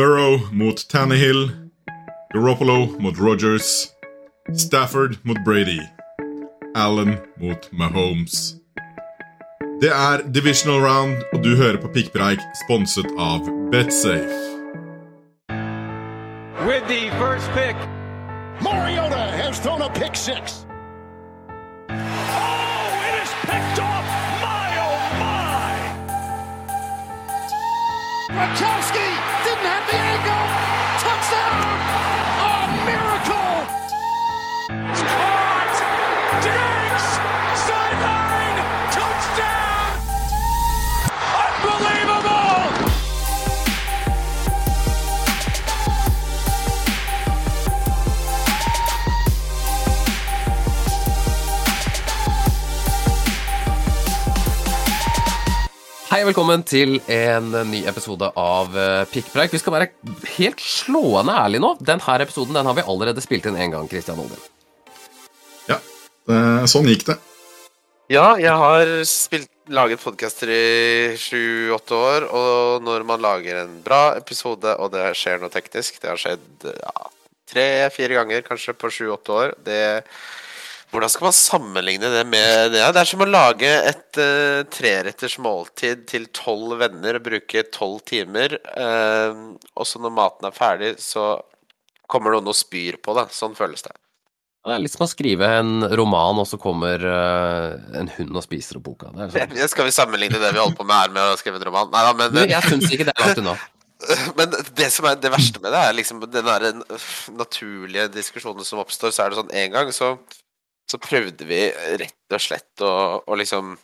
Burrow 0.00 0.38
mot 0.50 0.76
Tannehill. 0.88 1.70
Garoppolo 2.32 2.98
mot 2.98 3.18
Rogers. 3.18 3.92
Stafford 4.54 5.18
mot 5.26 5.36
Brady. 5.44 5.78
Allen 6.74 7.18
mot 7.36 7.70
Mahomes. 7.70 8.54
Det 9.82 9.90
er 9.90 10.22
divisional 10.32 10.80
round, 10.80 11.22
og 11.34 11.44
du 11.44 11.56
hører 11.56 11.76
på 11.82 11.88
Pikkpreik, 11.88 12.40
sponset 12.64 13.12
av 13.18 13.44
Betsafe. 13.70 14.40
With 16.66 16.88
the 16.88 17.10
first 17.20 17.50
pick, 17.52 17.76
Mariota 18.62 19.24
has 19.42 19.60
thrown 19.60 19.82
a 19.82 19.90
pick 19.90 20.16
six. 20.16 20.69
Velkommen 56.30 56.62
til 56.62 57.00
en 57.10 57.48
ny 57.66 57.80
episode 57.90 58.28
av 58.38 58.76
uh, 58.76 59.02
Pikkpreik. 59.10 59.50
Vi 59.50 59.58
skal 59.58 59.74
være 59.74 59.88
helt 60.36 60.60
slående 60.62 61.34
ærlige 61.34 61.64
nå. 61.64 61.72
Denne 61.82 62.18
episoden 62.22 62.54
den 62.54 62.68
har 62.68 62.76
vi 62.76 62.84
allerede 62.86 63.24
spilt 63.24 63.48
inn 63.50 63.58
en 63.58 63.74
gang. 63.74 63.88
Christian 63.90 64.20
Olin. 64.22 64.38
Ja, 65.66 65.80
sånn 66.70 66.86
gikk 66.86 67.08
det. 67.08 67.16
Ja, 68.14 68.36
jeg 68.38 68.54
har 68.62 68.92
spilt, 69.10 69.50
laget 69.74 70.02
podcaster 70.04 70.52
i 70.54 71.18
sju-åtte 71.18 71.98
år, 71.98 72.28
og 72.30 72.86
når 72.86 73.06
man 73.08 73.26
lager 73.26 73.64
en 73.64 73.80
bra 73.82 74.14
episode, 74.20 74.76
og 74.78 74.94
det 74.94 75.08
skjer 75.18 75.42
noe 75.42 75.50
teknisk 75.50 75.98
Det 75.98 76.12
har 76.12 76.20
skjedd 76.20 76.68
ja, 76.70 77.10
tre-fire 77.50 78.20
ganger 78.20 78.46
kanskje 78.46 78.76
på 78.78 78.92
sju-åtte 79.00 79.34
år. 79.34 79.56
Det 79.66 79.82
hvordan 80.90 81.10
skal 81.12 81.28
man 81.28 81.36
sammenligne 81.36 82.10
det 82.10 82.24
med 82.26 82.72
det? 82.74 82.82
Det 82.82 83.02
er 83.02 83.08
som 83.08 83.22
å 83.22 83.28
lage 83.28 83.70
et 83.70 84.18
uh, 84.18 84.66
treretters 84.74 85.36
måltid 85.42 86.02
til 86.10 86.26
tolv 86.34 86.80
venner 86.80 87.20
og 87.20 87.26
bruke 87.28 87.62
tolv 87.70 88.02
timer. 88.10 88.56
Uh, 88.74 89.54
og 89.78 89.86
så 89.86 90.02
når 90.02 90.16
maten 90.16 90.50
er 90.50 90.56
ferdig, 90.56 90.92
så 91.02 91.36
kommer 92.10 92.34
noen 92.34 92.50
og 92.50 92.58
spyr 92.58 92.98
på 93.02 93.14
det. 93.18 93.28
Sånn 93.36 93.54
føles 93.58 93.86
det. 93.86 93.94
Det 94.60 94.74
er 94.74 94.82
litt 94.82 94.92
som 94.92 95.06
å 95.06 95.08
skrive 95.08 95.46
en 95.60 95.86
roman, 95.96 96.42
og 96.42 96.48
så 96.50 96.58
kommer 96.60 97.00
uh, 97.00 97.78
en 97.96 98.10
hund 98.18 98.34
og 98.34 98.44
spiser 98.44 98.80
opp 98.80 98.90
boka. 98.90 99.14
Sånn. 99.30 99.54
Skal 99.70 99.88
vi 99.88 99.94
sammenligne 99.94 100.42
det 100.42 100.50
vi 100.52 100.60
holder 100.60 100.76
på 100.76 100.88
med 100.88 100.98
her 100.98 101.14
med 101.14 101.32
å 101.32 101.38
skrive 101.40 101.62
en 101.62 101.68
roman? 101.70 101.88
Nei 101.94 102.02
da, 102.04 102.16
men 102.18 102.34
Men 102.34 102.50
jeg 102.50 102.66
syns 102.66 102.90
ikke 102.90 103.06
det 103.08 103.14
er 103.14 103.24
langt 103.24 103.40
unna. 103.44 103.56
Men 104.36 104.52
det 104.76 104.90
som 104.92 105.06
er 105.08 105.16
det 105.20 105.30
verste 105.32 105.60
med 105.62 105.74
det, 105.74 105.80
er 105.80 105.96
liksom 105.96 106.20
den 106.26 106.46
der 106.46 106.82
naturlige 107.36 108.06
diskusjonen 108.12 108.66
som 108.66 108.80
oppstår. 108.82 109.12
Så 109.14 109.24
er 109.24 109.32
det 109.32 109.40
sånn 109.40 109.56
en 109.62 109.74
gang 109.74 109.92
så, 109.96 110.14
så 110.90 110.98
prøvde 111.02 111.46
vi 111.46 111.62
rett 112.00 112.34
og 112.34 112.42
slett 112.42 112.84
å, 112.86 112.92
å 113.26 113.38
liksom 113.38 113.76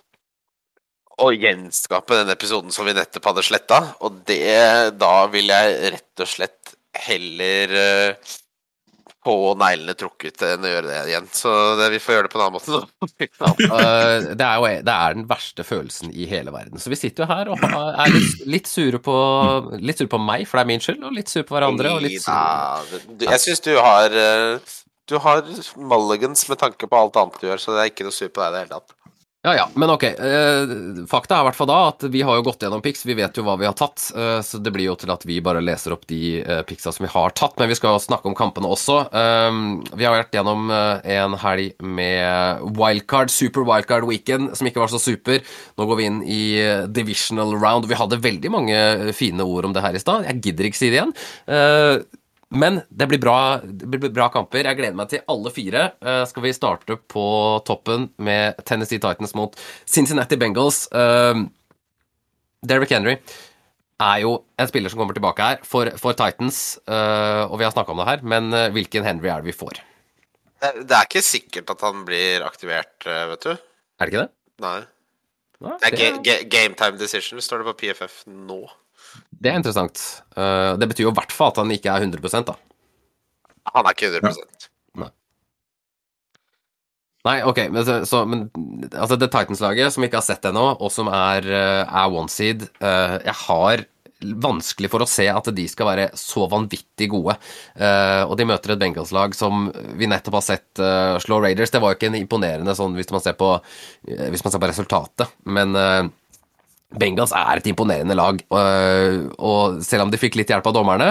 Å 1.17 1.31
gjenskape 1.33 2.19
den 2.19 2.33
episoden 2.35 2.75
som 2.75 2.85
vi 2.85 2.93
nettopp 2.93 3.31
hadde 3.31 3.45
sletta. 3.47 3.79
Og 4.05 4.19
det 4.29 4.97
Da 5.01 5.15
vil 5.33 5.49
jeg 5.49 5.95
rett 5.95 6.25
og 6.25 6.29
slett 6.29 6.75
heller 7.07 7.73
uh, 7.73 8.35
få 9.27 9.55
neglene 9.59 9.95
trukket 9.99 10.45
enn 10.47 10.65
å 10.65 10.71
gjøre 10.71 10.89
det 10.91 10.99
igjen. 11.11 11.27
Så 11.35 11.51
det, 11.81 11.89
vi 11.95 12.01
får 12.03 12.15
gjøre 12.15 12.29
det 12.29 12.33
på 12.33 12.39
en 12.39 12.45
annen 12.45 12.57
måte, 12.57 12.77
da. 12.77 12.85
Uh, 13.67 14.33
det, 14.39 14.47
er 14.47 14.61
jo 14.61 14.69
det 14.87 14.95
er 14.95 15.17
den 15.17 15.27
verste 15.29 15.65
følelsen 15.67 16.13
i 16.15 16.29
hele 16.31 16.53
verden. 16.55 16.81
Så 16.81 16.93
vi 16.93 16.99
sitter 17.01 17.25
jo 17.25 17.31
her 17.33 17.51
og 17.53 17.65
er 17.67 18.13
litt, 18.13 18.45
litt, 18.57 18.71
sure 18.71 19.01
på, 19.03 19.17
litt 19.81 20.01
sure 20.01 20.13
på 20.13 20.21
meg, 20.23 20.47
for 20.49 20.61
det 20.61 20.67
er 20.67 20.71
min 20.71 20.85
skyld, 20.85 21.03
og 21.05 21.17
litt 21.17 21.33
sure 21.33 21.47
på 21.49 21.57
hverandre. 21.57 21.97
Og 21.97 22.05
litt 22.07 22.25
sure. 22.25 23.03
Jeg 23.25 23.43
syns 23.43 23.65
du 23.67 23.73
har 23.77 24.15
eh, 24.17 24.77
Du 25.07 25.19
har 25.23 25.43
mulligans 25.77 26.49
med 26.51 26.59
tanke 26.59 26.87
på 26.91 26.99
alt 26.99 27.17
annet 27.17 27.41
du 27.41 27.47
gjør, 27.49 27.63
så 27.63 27.77
det 27.77 27.83
er 27.83 27.93
ikke 27.93 28.07
noe 28.09 28.15
sur 28.15 28.31
på 28.31 28.43
deg 28.43 28.49
i 28.49 28.55
det 28.57 28.65
hele 28.65 28.79
tatt. 28.79 28.97
Ja 29.47 29.53
ja, 29.55 29.69
men 29.79 29.91
ok. 29.93 30.03
Eh, 30.03 30.71
fakta 31.07 31.37
er 31.37 31.45
i 31.45 31.47
hvert 31.47 31.55
fall 31.55 31.69
da 31.71 31.77
at 31.93 32.03
vi 32.11 32.25
har 32.27 32.35
jo 32.35 32.43
gått 32.49 32.65
gjennom 32.65 32.81
pics, 32.83 33.05
vi 33.07 33.15
vet 33.15 33.37
jo 33.39 33.45
hva 33.47 33.55
vi 33.61 33.69
har 33.69 33.77
tatt. 33.79 34.09
Eh, 34.11 34.41
så 34.43 34.59
det 34.59 34.73
blir 34.75 34.89
jo 34.89 34.97
til 34.99 35.13
at 35.15 35.23
vi 35.23 35.37
bare 35.45 35.63
leser 35.63 35.95
opp 35.95 36.03
de 36.11 36.41
eh, 36.41 36.65
picsa 36.67 36.91
som 36.91 37.07
vi 37.07 37.13
har 37.13 37.31
tatt. 37.39 37.55
Men 37.61 37.71
vi 37.71 37.77
skal 37.79 38.01
snakke 38.03 38.27
om 38.27 38.35
kampene 38.35 38.67
også. 38.75 38.99
Eh, 39.07 39.61
vi 39.95 40.09
har 40.09 40.17
vært 40.17 40.35
gjennom 40.35 40.67
en 40.75 41.39
helg 41.45 41.79
med 41.79 42.67
wildcard, 42.75 43.31
super 43.31 43.63
wildcard 43.71 44.11
weekend, 44.11 44.51
som 44.59 44.67
ikke 44.67 44.83
var 44.83 44.91
så 44.91 44.99
super. 44.99 45.39
Nå 45.79 45.87
går 45.87 46.03
vi 46.03 46.11
inn 46.11 46.21
i 46.27 46.43
divisional 46.91 47.55
round. 47.55 47.87
Vi 47.87 48.03
hadde 48.03 48.19
veldig 48.27 48.51
mange 48.51 49.15
fine 49.15 49.47
ord 49.47 49.71
om 49.71 49.79
det 49.79 49.87
her 49.87 49.95
i 49.95 50.03
stad. 50.03 50.27
Jeg 50.27 50.43
gidder 50.49 50.73
ikke 50.73 50.83
si 50.83 50.91
det 50.91 51.05
igjen. 51.05 51.19
Men 52.55 52.81
det 52.89 53.09
blir, 53.11 53.19
bra, 53.19 53.59
det 53.63 53.99
blir 53.99 54.13
bra 54.15 54.29
kamper. 54.31 54.69
Jeg 54.69 54.79
gleder 54.79 54.95
meg 54.99 55.11
til 55.11 55.25
alle 55.33 55.51
fire. 55.51 55.89
Uh, 55.99 56.23
skal 56.31 56.45
vi 56.45 56.55
starte 56.55 56.99
på 57.11 57.27
toppen 57.67 58.09
med 58.23 58.61
Tennessee 58.69 59.03
Titans 59.03 59.35
mot 59.39 59.59
Cincinnati 59.83 60.39
Bengals. 60.39 60.85
Uh, 60.95 61.43
Derrick 62.67 62.95
Henry 62.95 63.17
er 64.03 64.23
jo 64.23 64.37
en 64.61 64.71
spiller 64.71 64.93
som 64.93 65.01
kommer 65.01 65.17
tilbake 65.17 65.43
her 65.43 65.67
for, 65.67 65.91
for 65.99 66.17
Titans, 66.19 66.79
Uh, 66.87 67.51
og 67.51 67.59
vi 67.59 67.67
har 67.67 67.75
snakka 67.75 67.93
om 67.93 67.99
det 68.03 68.11
her, 68.13 68.23
men 68.23 68.55
hvilken 68.75 69.05
Henry 69.07 69.31
er 69.33 69.43
det 69.43 69.51
vi 69.51 69.57
får? 69.57 69.81
Det, 70.63 70.71
det 70.87 70.95
er 70.95 71.09
ikke 71.09 71.25
sikkert 71.25 71.73
at 71.75 71.83
han 71.85 72.05
blir 72.07 72.45
aktivert, 72.47 72.95
vet 73.03 73.43
du. 73.43 73.57
Er 73.57 74.07
det 74.07 74.13
ikke 74.13 74.23
det? 74.23 74.31
Nei. 74.63 74.79
Ja, 75.65 75.77
Det 75.81 75.89
er 75.89 75.97
ga 75.97 76.09
ga 76.21 76.37
game 76.53 76.77
time 76.79 77.01
decision, 77.01 77.41
står 77.43 77.63
det 77.65 77.73
på 77.73 77.79
PFF 77.83 78.23
nå. 78.29 78.61
Det 79.37 79.53
er 79.53 79.59
interessant. 79.61 80.03
Eh, 80.37 80.73
det 80.81 80.89
betyr 80.91 81.09
jo 81.09 81.13
i 81.13 81.19
hvert 81.19 81.35
fall 81.35 81.53
at 81.53 81.61
han 81.63 81.75
ikke 81.75 81.93
er 81.93 82.07
100 82.07 82.47
da. 82.49 82.57
Han 83.75 83.89
er 83.89 83.97
ikke 83.97 84.13
100% 84.15 84.69
Nei, 84.97 85.09
Nei, 87.27 87.37
ok, 87.43 87.59
men, 87.75 88.07
så, 88.07 88.23
men 88.29 88.47
altså 88.93 89.19
det 89.19 89.33
Titans-laget 89.35 89.95
som 89.95 90.07
ikke 90.07 90.21
har 90.21 90.27
sett 90.27 90.45
det 90.45 90.53
ennå, 90.53 90.69
og 90.79 90.93
som 90.95 91.11
er, 91.11 91.49
eh, 91.51 91.83
er 91.83 92.15
one 92.15 92.31
seed 92.33 92.69
eh, 92.79 93.17
Jeg 93.27 93.37
har 93.43 93.87
vanskelig 94.21 94.89
for 94.89 95.05
å 95.05 95.09
se 95.09 95.27
at 95.29 95.49
de 95.55 95.67
skal 95.69 95.91
være 95.91 96.07
så 96.17 96.47
vanvittig 96.49 97.11
gode. 97.13 97.37
Uh, 97.77 98.25
og 98.25 98.37
de 98.41 98.47
møter 98.49 98.73
et 98.73 98.81
Bengals-lag 98.81 99.37
som 99.37 99.69
vi 99.99 100.09
nettopp 100.09 100.39
har 100.39 100.47
sett 100.47 100.81
uh, 100.81 101.21
slå 101.23 101.43
Raiders. 101.45 101.73
Det 101.73 101.83
var 101.83 101.93
jo 101.93 101.99
ikke 101.99 102.09
en 102.09 102.17
imponerende 102.23 102.77
sånn 102.79 102.97
hvis 102.97 103.13
man 103.13 103.21
ser 103.25 103.37
på, 103.39 103.51
uh, 103.61 104.29
hvis 104.33 104.45
man 104.47 104.55
ser 104.55 104.63
på 104.63 104.71
resultatet, 104.73 105.37
men 105.45 105.77
Bengals 106.97 107.33
er 107.37 107.61
et 107.61 107.67
imponerende 107.69 108.17
lag, 108.17 108.39
øh, 108.41 109.27
og 109.37 109.81
selv 109.85 110.07
om 110.07 110.13
de 110.13 110.21
fikk 110.21 110.39
litt 110.39 110.51
hjelp 110.53 110.67
av 110.71 110.75
dommerne, 110.77 111.09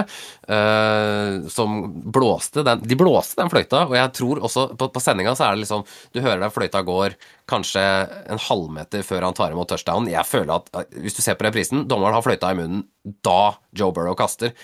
øh, 0.50 1.46
som 1.52 1.76
blåste 2.12 2.64
den 2.66 2.82
De 2.86 2.98
blåste 2.98 3.38
den 3.40 3.52
fløyta, 3.52 3.84
og 3.86 3.94
jeg 3.98 4.12
tror 4.18 4.42
også 4.48 4.66
på, 4.78 4.88
på 4.92 5.02
sendinga 5.02 5.36
så 5.38 5.46
er 5.46 5.56
det 5.56 5.64
liksom 5.64 5.84
Du 6.14 6.20
hører 6.24 6.42
den 6.42 6.54
fløyta 6.54 6.82
går 6.86 7.16
kanskje 7.50 7.84
en 8.32 8.42
halvmeter 8.42 9.06
før 9.06 9.28
han 9.28 9.36
tar 9.38 9.54
imot 9.54 9.70
touchdown. 9.70 10.08
Jeg 10.10 10.26
føler 10.26 10.56
at 10.56 10.70
øh, 10.74 11.00
hvis 11.04 11.18
du 11.18 11.22
ser 11.22 11.38
på 11.38 11.46
reprisen, 11.46 11.86
dommeren 11.86 12.16
har 12.18 12.26
fløyta 12.26 12.50
i 12.50 12.58
munnen 12.58 12.84
da 13.26 13.54
Joe 13.76 13.94
Burrow 13.94 14.18
kaster. 14.18 14.54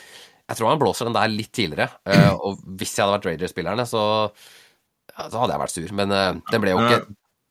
Jeg 0.51 0.59
tror 0.59 0.73
han 0.73 0.83
blåser 0.83 1.07
den 1.07 1.15
der 1.17 1.31
litt 1.31 1.53
tidligere, 1.55 1.87
og 2.35 2.59
hvis 2.77 2.97
jeg 2.99 3.07
hadde 3.07 3.15
vært 3.15 3.29
Raiders-spillerne, 3.31 3.87
så, 3.89 4.03
så 5.15 5.39
hadde 5.39 5.55
jeg 5.55 5.63
vært 5.63 5.75
sur. 5.77 5.95
Men 5.97 6.13
den 6.13 6.61
ble 6.61 6.75
jo 6.75 6.83
ikke 6.83 6.99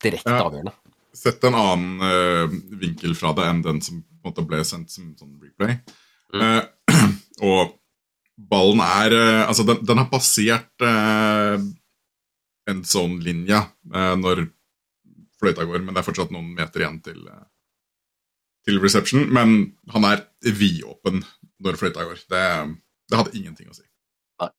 direkte 0.03 0.35
avgjørende. 0.35 0.75
Sett 1.13 1.43
en 1.43 1.57
annen 1.57 2.01
eh, 2.07 2.53
vinkel 2.79 3.15
fra 3.19 3.33
det 3.35 3.47
enn 3.49 3.61
den 3.65 3.81
som 3.83 3.99
på 3.99 4.21
en 4.21 4.31
måte 4.31 4.45
ble 4.47 4.61
sendt 4.67 4.93
som 4.93 5.11
sånn 5.19 5.35
replay. 5.41 5.77
Eh, 6.35 6.61
og 7.51 7.75
ballen 8.51 8.81
er 8.85 9.13
uh, 9.13 9.43
Altså, 9.43 9.65
den, 9.67 9.81
den 9.85 9.99
har 9.99 10.07
passert 10.09 10.85
uh, 10.85 11.59
en 12.71 12.83
sånn 12.87 13.17
linje 13.21 13.59
når 13.91 14.45
fløyta 15.41 15.65
går, 15.67 15.81
men 15.83 15.93
det 15.93 15.99
er 16.01 16.05
fortsatt 16.05 16.31
noen 16.31 16.53
meter 16.55 16.83
igjen 16.83 16.99
til, 17.03 17.19
til 18.65 18.77
reception. 18.79 19.25
Men 19.33 19.73
han 19.91 20.05
er 20.07 20.23
vidåpen 20.45 21.19
når 21.65 21.79
fløyta 21.81 22.05
går. 22.07 22.21
Det, 22.31 22.43
det 23.11 23.19
hadde 23.19 23.35
ingenting 23.35 23.73
å 23.73 23.75
si. 23.75 23.83
Nei 24.41 24.51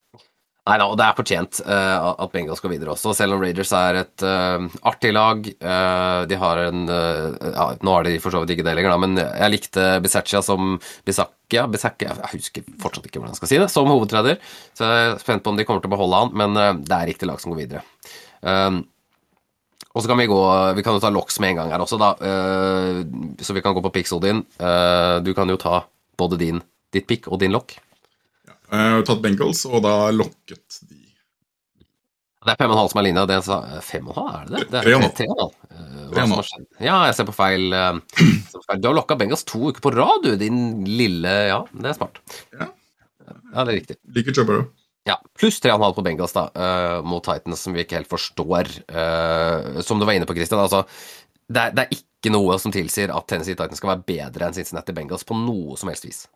da, 0.63 0.85
og 0.87 0.95
det 0.95 1.05
er 1.05 1.17
fortjent 1.19 1.59
uh, 1.67 2.13
at 2.23 2.31
Bengals 2.31 2.63
går 2.63 2.71
videre 2.77 2.93
også, 2.93 3.11
selv 3.19 3.35
om 3.35 3.41
Raiders 3.43 3.73
er 3.75 3.99
et 4.05 4.23
uh, 4.23 4.63
artig 4.87 5.11
lag. 5.11 5.49
Uh, 5.59 6.23
de 6.31 6.39
har 6.39 6.61
en 6.69 6.85
ja, 6.87 7.67
Nå 7.83 7.97
er 7.97 8.07
de 8.07 8.21
for 8.23 8.35
så 8.35 8.45
vidt 8.45 8.55
ikke 8.55 8.67
det 8.69 8.77
lenger, 8.79 8.95
da, 8.95 9.01
men 9.03 9.19
jeg 9.19 9.51
likte 9.51 9.89
Bisaccia 10.05 10.43
som 10.47 10.77
Bisaccia, 11.09 11.67
Bisaccia 11.71 12.15
Jeg 12.15 12.33
husker 12.37 12.71
fortsatt 12.83 13.11
ikke 13.11 13.19
hvordan 13.19 13.35
jeg 13.35 13.43
skal 13.43 13.51
si 13.51 13.61
det, 13.65 13.69
som 13.75 13.91
hovedtrener. 13.91 14.39
Så 14.79 14.87
jeg 14.87 15.11
er 15.11 15.21
spent 15.25 15.43
på 15.43 15.51
om 15.51 15.59
de 15.59 15.67
kommer 15.67 15.83
til 15.83 15.91
å 15.91 15.97
beholde 15.97 16.23
han, 16.23 16.35
men 16.39 16.83
det 16.87 16.95
er 16.95 17.11
riktig 17.11 17.27
lag 17.27 17.43
som 17.43 17.55
går 17.55 17.65
videre. 17.65 17.87
Um, 18.47 18.85
og 19.93 20.03
så 20.03 20.09
kan 20.09 20.19
vi 20.19 20.31
gå 20.31 20.41
Vi 20.79 20.83
kan 20.83 20.97
jo 20.97 21.03
ta 21.03 21.11
Locks 21.13 21.37
med 21.43 21.53
en 21.53 21.59
gang 21.65 21.75
her 21.75 21.83
også, 21.83 21.99
da. 22.01 22.15
så 23.43 23.53
vi 23.53 23.61
kan 23.65 23.75
gå 23.75 23.83
på 23.85 23.93
pixel 23.99 24.23
din. 24.23 24.47
Du 25.27 25.35
kan 25.37 25.51
jo 25.51 25.59
ta 25.61 25.83
både 26.17 26.39
din, 26.41 26.63
ditt 26.95 27.11
pick 27.11 27.27
og 27.29 27.43
din 27.43 27.53
lock. 27.53 27.75
Har 28.73 29.03
tatt 29.07 29.21
Bengals, 29.25 29.65
og 29.69 29.83
da 29.85 29.95
lokket 30.15 30.81
de. 30.89 30.99
Det 32.43 32.51
er 32.51 32.59
fem 32.59 32.73
og 32.73 32.75
en 32.75 32.81
halv 32.81 32.91
som 32.91 32.99
er 32.99 33.05
linja. 33.07 33.23
Det 33.31 33.37
sa 33.47 33.61
så- 33.63 33.83
fem 33.87 34.09
og 34.09 34.17
en 34.17 34.23
halv, 34.25 34.35
er 34.41 34.47
det 34.49 34.59
det? 34.59 34.71
det 34.71 34.79
er 34.79 34.83
Tre 34.83 34.93
og 34.93 34.97
en 34.97 35.03
halv. 35.07 35.15
tre 35.17 35.27
og 35.29 35.37
en 35.37 36.33
halv. 36.33 36.47
Eh? 36.81 36.85
Ja, 36.87 36.97
jeg 37.07 37.15
ser 37.15 37.25
på 37.29 37.35
feil. 37.37 37.71
feil. 37.71 38.81
Du 38.83 38.89
har 38.89 38.97
lokka 38.97 39.17
Bengals 39.21 39.45
to 39.45 39.61
uker 39.71 39.81
på 39.85 39.93
rad, 39.95 40.25
du, 40.25 40.37
din 40.37 40.85
lille 40.89 41.35
Ja, 41.53 41.61
det 41.73 41.93
er 41.93 41.99
smart. 42.01 42.19
Ja. 42.53 42.67
Ja, 43.55 43.65
det 43.65 43.69
er 43.69 43.79
riktig. 43.81 43.97
Liker 44.17 44.33
Joe 44.35 44.45
Burrow. 44.49 44.67
Ja, 45.07 45.17
Pluss 45.39 45.61
3,5 45.61 45.95
på 45.95 46.03
Bengals 46.03 46.33
da, 46.33 46.49
mot 47.03 47.23
Titans, 47.25 47.61
som 47.61 47.75
vi 47.75 47.85
ikke 47.85 47.99
helt 48.01 48.09
forstår. 48.11 48.69
Som 49.83 49.99
du 49.99 50.07
var 50.07 50.15
inne 50.15 50.27
på, 50.27 50.35
Christian. 50.35 50.61
Altså, 50.63 50.85
det, 51.51 51.59
er, 51.61 51.71
det 51.75 51.85
er 51.87 51.97
ikke 51.99 52.31
noe 52.33 52.59
som 52.59 52.73
tilsier 52.75 53.11
at 53.15 53.27
Tennessee 53.29 53.55
Titans 53.59 53.79
skal 53.83 53.97
være 53.97 54.07
bedre 54.07 54.47
enn 54.47 54.55
Cincinnati 54.55 54.95
Bengals 54.95 55.25
på 55.27 55.35
noe 55.39 55.77
som 55.77 55.91
helst 55.91 56.07
vis. 56.07 56.27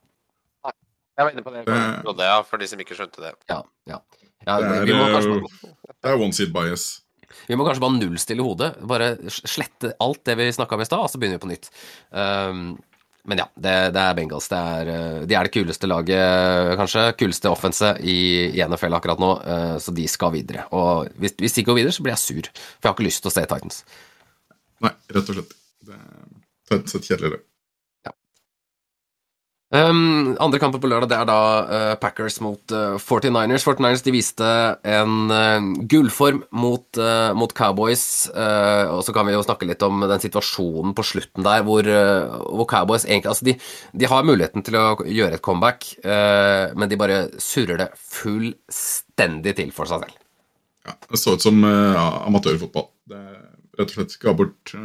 Jeg 1.16 1.24
var 1.24 1.32
inne 1.32 1.42
på 1.42 1.52
det. 1.54 1.64
Det- 1.64 2.02
for- 2.04 2.22
Ja, 2.22 2.42
for 2.42 2.58
de 2.60 2.66
som 2.68 2.78
ikke 2.80 2.96
skjønte 2.96 3.22
det. 3.24 3.34
Ja, 3.48 3.62
ja. 3.88 4.00
ja 4.46 4.56
Det 4.60 4.90
er, 4.92 5.14
kanskje, 5.14 5.36
eh, 5.36 5.92
det 6.02 6.10
er 6.12 6.18
one 6.20 6.32
seed 6.32 6.52
bias. 6.52 7.02
vi 7.48 7.56
må 7.56 7.64
kanskje 7.66 7.80
bare 7.80 7.98
nullstille 7.98 8.44
hodet. 8.44 8.74
Bare 8.86 9.16
slette 9.30 9.94
alt 10.00 10.24
det 10.24 10.36
vi 10.36 10.50
snakka 10.52 10.74
om 10.76 10.80
i 10.80 10.84
stad, 10.84 11.00
og 11.00 11.10
så 11.10 11.18
begynner 11.18 11.40
vi 11.40 11.46
på 11.46 11.50
nytt. 11.54 11.70
Um, 12.12 12.78
men 13.26 13.38
ja, 13.38 13.46
det, 13.56 13.92
det 13.96 14.02
er 14.04 14.14
Bengals. 14.14 14.46
Det 14.48 14.58
er, 14.58 14.88
eh, 14.92 15.24
de 15.26 15.34
er 15.34 15.48
det 15.48 15.52
kuleste 15.56 15.88
laget, 15.88 16.76
kanskje. 16.78 17.16
Kuleste 17.18 17.50
offense 17.50 17.96
i, 18.04 18.52
i 18.54 18.62
NFL 18.62 18.94
akkurat 18.94 19.18
nå, 19.18 19.32
uh, 19.42 19.76
så 19.82 19.92
de 19.96 20.06
skal 20.06 20.30
videre. 20.36 20.68
Og 20.72 21.08
hvis, 21.18 21.34
hvis 21.40 21.56
de 21.58 21.64
går 21.66 21.80
videre, 21.80 21.92
så 21.96 22.04
blir 22.04 22.14
jeg 22.14 22.22
sur, 22.22 22.52
for 22.52 22.86
jeg 22.86 22.92
har 22.92 22.94
ikke 22.94 23.08
lyst 23.08 23.22
til 23.24 23.32
å 23.32 23.34
se 23.34 23.46
Titans. 23.46 23.82
Nei, 24.84 24.92
rett 25.16 25.32
og 25.32 25.40
slett. 25.40 25.56
Det 25.86 25.96
er 25.96 26.76
et 26.76 27.08
kjedelig. 27.08 27.30
det. 27.38 27.42
Um, 29.74 30.36
andre 30.38 30.60
kampen 30.62 30.78
på 30.78 30.86
lørdag 30.86 31.10
det 31.10 31.16
er 31.18 31.26
da 31.26 31.38
uh, 31.66 31.94
Packers 31.98 32.36
mot 32.44 32.70
uh, 32.70 32.94
49ers. 33.02 33.64
49ers 33.66 34.04
de 34.06 34.12
viste 34.14 34.50
en 34.86 35.32
uh, 35.32 35.66
gullform 35.90 36.44
mot, 36.54 37.00
mot 37.34 37.52
Cowboys. 37.56 38.04
og 38.30 39.02
så 39.04 39.12
kan 39.14 39.26
vi 39.26 39.34
jo 39.34 39.42
snakke 39.42 39.66
litt 39.66 39.82
om 39.82 40.04
den 40.06 40.22
situasjonen 40.22 40.94
på 40.96 41.04
slutten 41.06 41.44
der 41.46 41.64
hvor, 41.66 41.82
hvor 41.82 42.68
Cowboys 42.70 43.04
egentlig 43.04 43.32
Altså, 43.32 43.44
de, 43.48 43.56
de 43.92 44.06
har 44.06 44.26
muligheten 44.26 44.62
til 44.62 44.76
å 44.78 44.84
gjøre 45.02 45.38
et 45.38 45.42
comeback, 45.42 45.88
men 46.04 46.90
de 46.90 46.98
bare 47.00 47.16
surrer 47.42 47.80
det 47.80 47.88
fullstendig 47.98 49.56
til 49.58 49.72
for 49.74 49.90
seg 49.90 50.04
selv. 50.04 50.20
Ja, 50.86 50.94
det 51.10 51.18
så 51.18 51.34
ut 51.34 51.42
som 51.42 51.64
amatørfotball. 51.66 52.86
Det 53.10 53.22
rett 53.80 53.90
og 53.90 53.96
slett 53.96 54.14
ga 54.22 54.36
bort, 54.36 54.76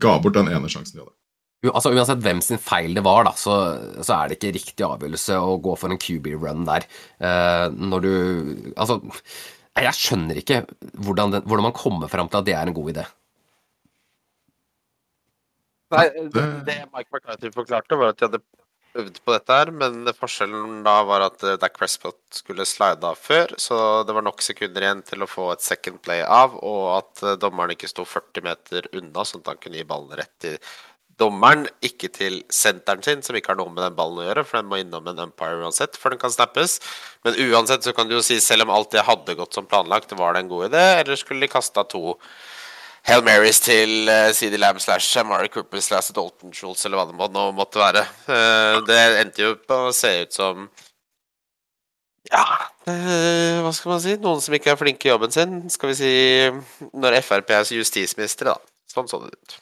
ga 0.00 0.16
bort 0.24 0.38
den 0.38 0.48
ene 0.54 0.72
sjansen 0.72 0.96
de 0.96 1.04
hadde. 1.04 1.14
Altså 1.70 1.92
Uansett 1.94 2.22
hvem 2.24 2.40
sin 2.44 2.60
feil 2.60 2.96
det 2.96 3.04
var, 3.06 3.24
da, 3.28 3.34
så, 3.38 3.56
så 4.00 4.18
er 4.18 4.30
det 4.30 4.38
ikke 4.38 4.54
riktig 4.58 4.86
avgjørelse 4.86 5.38
å 5.40 5.56
gå 5.64 5.74
for 5.80 5.94
en 5.94 6.00
QB-run 6.00 6.66
der. 6.68 6.86
Uh, 7.22 7.68
når 7.72 8.04
du 8.04 8.14
Altså, 8.74 8.98
jeg 9.74 9.98
skjønner 9.98 10.38
ikke 10.40 10.62
hvordan, 11.02 11.34
den, 11.34 11.46
hvordan 11.48 11.68
man 11.70 11.76
kommer 11.76 12.10
fram 12.12 12.28
til 12.30 12.40
at 12.42 12.48
det 12.48 12.56
er 12.58 12.70
en 12.70 12.76
god 12.76 12.90
idé. 12.94 13.06
Nei, 15.94 16.08
det, 16.34 16.76
Mike 16.94 17.10
McCarthy 17.10 17.50
forklarte, 17.54 17.98
var 17.98 18.12
at 18.12 18.20
de 18.20 18.28
hadde 18.28 18.42
øvd 18.98 19.18
på 19.26 19.34
dette 19.34 19.58
her, 19.58 19.70
men 19.74 20.06
forskjellen 20.14 20.80
da 20.86 20.94
var 21.06 21.26
at 21.26 21.42
Dac 21.60 21.74
Crespot 21.76 22.18
skulle 22.34 22.66
slide 22.68 23.06
av 23.06 23.18
før, 23.18 23.54
så 23.60 23.76
det 24.06 24.14
var 24.16 24.26
nok 24.26 24.42
sekunder 24.44 24.86
igjen 24.86 25.02
til 25.06 25.24
å 25.24 25.30
få 25.30 25.50
et 25.54 25.64
second 25.64 26.00
play 26.04 26.22
av, 26.22 26.54
og 26.62 26.84
at 26.94 27.24
eh, 27.24 27.38
dommeren 27.42 27.74
ikke 27.74 27.90
sto 27.90 28.06
40 28.06 28.46
meter 28.46 28.88
unna, 28.94 29.26
sånn 29.26 29.42
at 29.42 29.52
han 29.52 29.62
kunne 29.62 29.80
gi 29.80 29.88
ballen 29.90 30.14
rett 30.20 30.34
til 30.42 30.58
dommeren, 31.20 31.66
ikke 31.84 32.08
til 32.14 32.40
senteren 32.52 33.02
sin, 33.04 33.22
som 33.22 33.36
ikke 33.38 33.52
har 33.52 33.58
noe 33.60 33.70
med 33.72 33.82
den 33.84 33.96
ballen 33.98 34.22
å 34.22 34.26
gjøre, 34.26 34.44
for 34.48 34.58
den 34.58 34.70
må 34.70 34.80
innom 34.80 35.06
en 35.10 35.22
umpire 35.26 35.60
uansett 35.62 35.98
før 36.00 36.14
den 36.14 36.22
kan 36.22 36.32
snappes. 36.34 36.78
Men 37.26 37.38
uansett 37.46 37.86
så 37.86 37.94
kan 37.96 38.10
du 38.10 38.16
jo 38.16 38.24
si, 38.24 38.40
selv 38.42 38.66
om 38.66 38.74
alt 38.74 38.90
det 38.94 39.06
hadde 39.06 39.36
gått 39.38 39.56
som 39.56 39.68
planlagt, 39.70 40.14
var 40.18 40.34
det 40.34 40.44
en 40.44 40.50
god 40.50 40.70
idé, 40.70 40.84
eller 41.02 41.20
skulle 41.20 41.46
de 41.46 41.52
kasta 41.52 41.86
to 41.90 42.16
Hail 43.04 43.20
Marys 43.20 43.60
til 43.60 44.08
uh, 44.08 44.30
CD 44.32 44.56
Lamb 44.56 44.80
slash 44.80 45.20
Amari 45.20 45.50
Cooper 45.52 45.82
slash 45.84 46.14
Dalton 46.16 46.54
Schultz, 46.56 46.86
eller 46.86 46.96
hva 46.96 47.06
det 47.10 47.18
må, 47.18 47.28
nå 47.28 47.50
måtte 47.56 47.82
være. 47.82 48.00
Eh, 48.32 48.78
det 48.88 49.00
endte 49.20 49.44
jo 49.44 49.50
på 49.60 49.80
å 49.90 49.92
se 49.92 50.14
ut 50.24 50.32
som 50.32 50.64
Ja, 52.30 52.46
eh, 52.88 53.60
hva 53.60 53.74
skal 53.76 53.92
man 53.92 54.00
si? 54.00 54.16
Noen 54.22 54.40
som 54.40 54.56
ikke 54.56 54.72
er 54.72 54.80
flinke 54.80 55.10
i 55.10 55.12
jobben 55.12 55.34
sin. 55.34 55.58
Skal 55.68 55.92
vi 55.92 55.98
si 55.98 56.14
når 56.96 57.20
Frp 57.26 57.52
er 57.52 57.68
justisminister, 57.76 58.54
da. 58.54 58.56
Sånn 58.88 59.10
så 59.10 59.20
det 59.26 59.36
ut. 59.36 59.58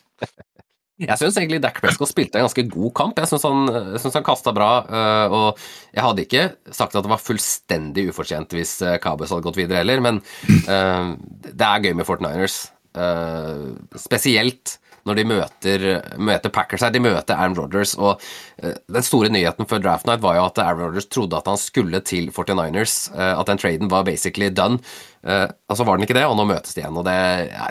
Jeg 1.00 1.16
syns 1.18 1.36
egentlig 1.40 1.58
Dak 1.64 1.80
Prescott 1.82 2.10
spilte 2.10 2.38
en 2.38 2.44
ganske 2.44 2.62
god 2.70 2.92
kamp. 2.94 3.18
Jeg 3.18 3.30
syns 3.30 3.46
han, 3.48 3.62
synes 3.98 4.14
han 4.18 4.24
kasta 4.26 4.52
bra. 4.54 4.68
øh, 4.84 5.32
Og 5.32 5.58
jeg 5.94 6.04
hadde 6.04 6.22
ikke 6.26 6.44
sagt 6.70 6.94
at 6.94 7.02
det 7.02 7.10
var 7.10 7.22
fullstendig 7.22 8.08
ufortjent 8.12 8.52
hvis 8.52 8.76
øh, 8.82 8.98
Cowboys 9.02 9.32
hadde 9.32 9.42
gått 9.48 9.56
videre 9.58 9.80
heller, 9.82 10.00
men 10.04 10.20
øh, 10.68 11.16
det 11.48 11.66
er 11.66 11.82
gøy 11.82 11.92
med 11.96 12.04
49ers. 12.06 12.58
øh, 12.98 13.72
Spesielt 13.96 14.78
når 15.08 15.18
de 15.18 15.24
møter, 15.26 15.84
møter 16.22 16.52
Packers 16.54 16.84
her. 16.84 16.92
De 16.94 17.00
møter 17.02 17.34
Aaron 17.34 17.56
Rodgers, 17.58 17.94
og 17.98 18.20
øh, 18.62 18.74
den 18.94 19.02
store 19.06 19.30
nyheten 19.34 19.66
før 19.70 19.82
draft 19.82 20.06
night 20.06 20.22
var 20.22 20.36
jo 20.38 20.44
at 20.46 20.58
Aaron 20.62 20.84
Rodgers 20.86 21.08
trodde 21.10 21.36
at 21.40 21.48
han 21.50 21.58
skulle 21.60 22.00
til 22.06 22.30
49ers. 22.34 23.10
øh, 23.16 23.32
At 23.40 23.46
den 23.50 23.58
traden 23.58 23.90
var 23.90 24.04
basically 24.06 24.50
done. 24.54 24.78
Eh, 25.22 25.46
og 25.70 25.76
så 25.78 25.84
var 25.86 25.96
den 25.96 26.06
ikke 26.06 26.18
det, 26.18 26.24
og 26.26 26.36
nå 26.38 26.44
møtes 26.50 26.74
de 26.74 26.82
igjen. 26.82 26.96
og 26.98 27.04
Det, 27.06 27.16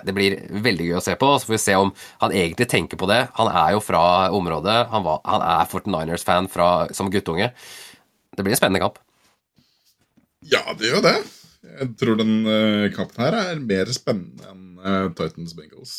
det 0.07 0.15
blir 0.15 0.37
veldig 0.63 0.89
gøy 0.89 0.97
å 0.99 1.03
se 1.03 1.15
på. 1.19 1.31
Så 1.39 1.47
får 1.49 1.55
vi 1.57 1.61
se 1.65 1.75
om 1.79 1.93
han 2.23 2.31
egentlig 2.35 2.67
tenker 2.71 2.99
på 2.99 3.09
det. 3.11 3.21
Han 3.39 3.51
er 3.51 3.75
jo 3.75 3.83
fra 3.83 4.03
området. 4.31 4.77
Han, 4.91 5.03
var, 5.07 5.21
han 5.27 5.43
er 5.43 5.71
49ers-fan 5.71 6.51
som 6.95 7.11
guttunge. 7.11 7.51
Det 8.35 8.43
blir 8.43 8.55
en 8.55 8.59
spennende 8.59 8.83
kamp. 8.83 8.99
Ja, 10.51 10.63
det 10.77 10.89
gjør 10.89 11.03
det. 11.05 11.17
Jeg 11.61 11.91
tror 11.99 12.17
den 12.17 12.39
eh, 12.49 12.87
kampen 12.95 13.21
her 13.21 13.35
er 13.37 13.59
mer 13.61 13.91
spennende 13.93 14.47
enn 14.49 14.63
eh, 14.81 15.09
Titans 15.13 15.53
Bengals. 15.57 15.91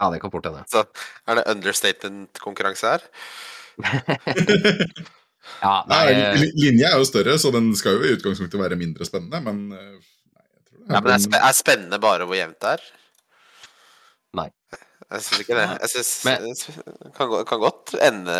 Ja, 0.00 0.08
det 0.10 0.20
kan 0.22 0.32
fort 0.32 0.46
hende. 0.48 0.62
Så 0.72 0.82
er 1.28 1.38
det 1.40 1.46
understatement-konkurranse 1.54 2.94
her? 2.94 3.06
Ja, 5.60 5.80
Nei, 5.88 6.12
nei, 6.14 6.48
Linja 6.56 6.92
er 6.92 7.00
jo 7.00 7.06
større, 7.08 7.34
så 7.40 7.50
den 7.52 7.70
skal 7.76 7.96
jo 7.98 8.04
i 8.06 8.12
utgangspunktet 8.14 8.60
være 8.60 8.76
mindre 8.78 9.04
spennende, 9.08 9.40
men 9.44 9.56
eh, 9.74 9.96
nei, 10.36 10.44
jeg 10.46 10.60
tror 10.68 10.84
det 10.84 10.94
Ja, 10.94 11.00
men 11.00 11.12
er, 11.16 11.20
sp 11.24 11.34
er 11.40 11.56
spennende 11.56 11.98
bare 12.00 12.26
hvor 12.28 12.38
jevnt 12.38 12.60
det 12.62 12.70
er? 12.76 12.84
Nei. 14.38 14.46
Jeg 15.10 15.24
syns 15.26 15.42
ikke 15.42 15.56
det. 15.58 15.64
Jeg 15.82 15.90
syns 15.90 16.12
det 16.70 17.10
kan, 17.16 17.32
gå- 17.32 17.42
kan 17.50 17.60
godt 17.64 17.94
ende 17.98 18.36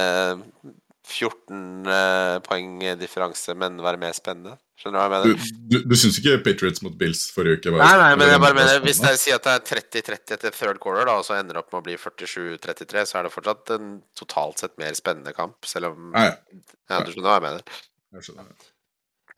14 1.11 1.91
eh, 1.91 2.37
poeng 2.47 2.81
differanse, 3.01 3.55
men 3.59 3.81
være 3.83 4.01
mer 4.01 4.15
spennende. 4.17 4.57
Skjønner 4.81 4.97
du 4.97 5.01
hva 5.03 5.19
jeg 5.21 5.27
mener? 5.27 5.51
du, 5.69 5.77
du 5.91 5.95
syns 5.99 6.17
ikke 6.23 6.39
Patriots 6.47 6.81
mot 6.87 6.95
Bills 6.97 7.27
forrige 7.35 7.61
uke 7.61 7.75
var 7.75 7.85
Nei, 7.85 7.99
nei, 8.01 8.15
men 8.17 8.31
jeg 8.33 8.41
bare 8.41 8.57
mener 8.57 8.81
Hvis 8.87 9.03
jeg 9.05 9.21
sier 9.21 9.37
at 9.37 9.45
det 9.45 9.57
er 9.59 9.67
30-30 9.69 10.35
etter 10.39 10.57
third 10.57 10.81
quarter, 10.81 11.05
da, 11.11 11.19
og 11.21 11.27
så 11.27 11.37
ender 11.37 11.59
det 11.59 11.61
opp 11.61 11.75
med 11.75 11.83
å 11.83 11.87
bli 11.91 11.99
47-33, 12.01 13.05
så 13.11 13.21
er 13.21 13.29
det 13.29 13.35
fortsatt 13.35 13.77
en 13.77 13.95
totalt 14.17 14.65
sett 14.65 14.79
mer 14.81 14.97
spennende 14.97 15.37
kamp, 15.37 15.61
selv 15.69 15.93
om 15.93 16.11
Nei, 16.17 16.31
Ja, 16.89 17.05
du 17.05 17.13
skjønner 17.13 17.29
hva 17.29 17.39
jeg 17.41 17.49
mener. 17.51 17.81
jeg 18.17 18.31
skjønner. 18.31 18.69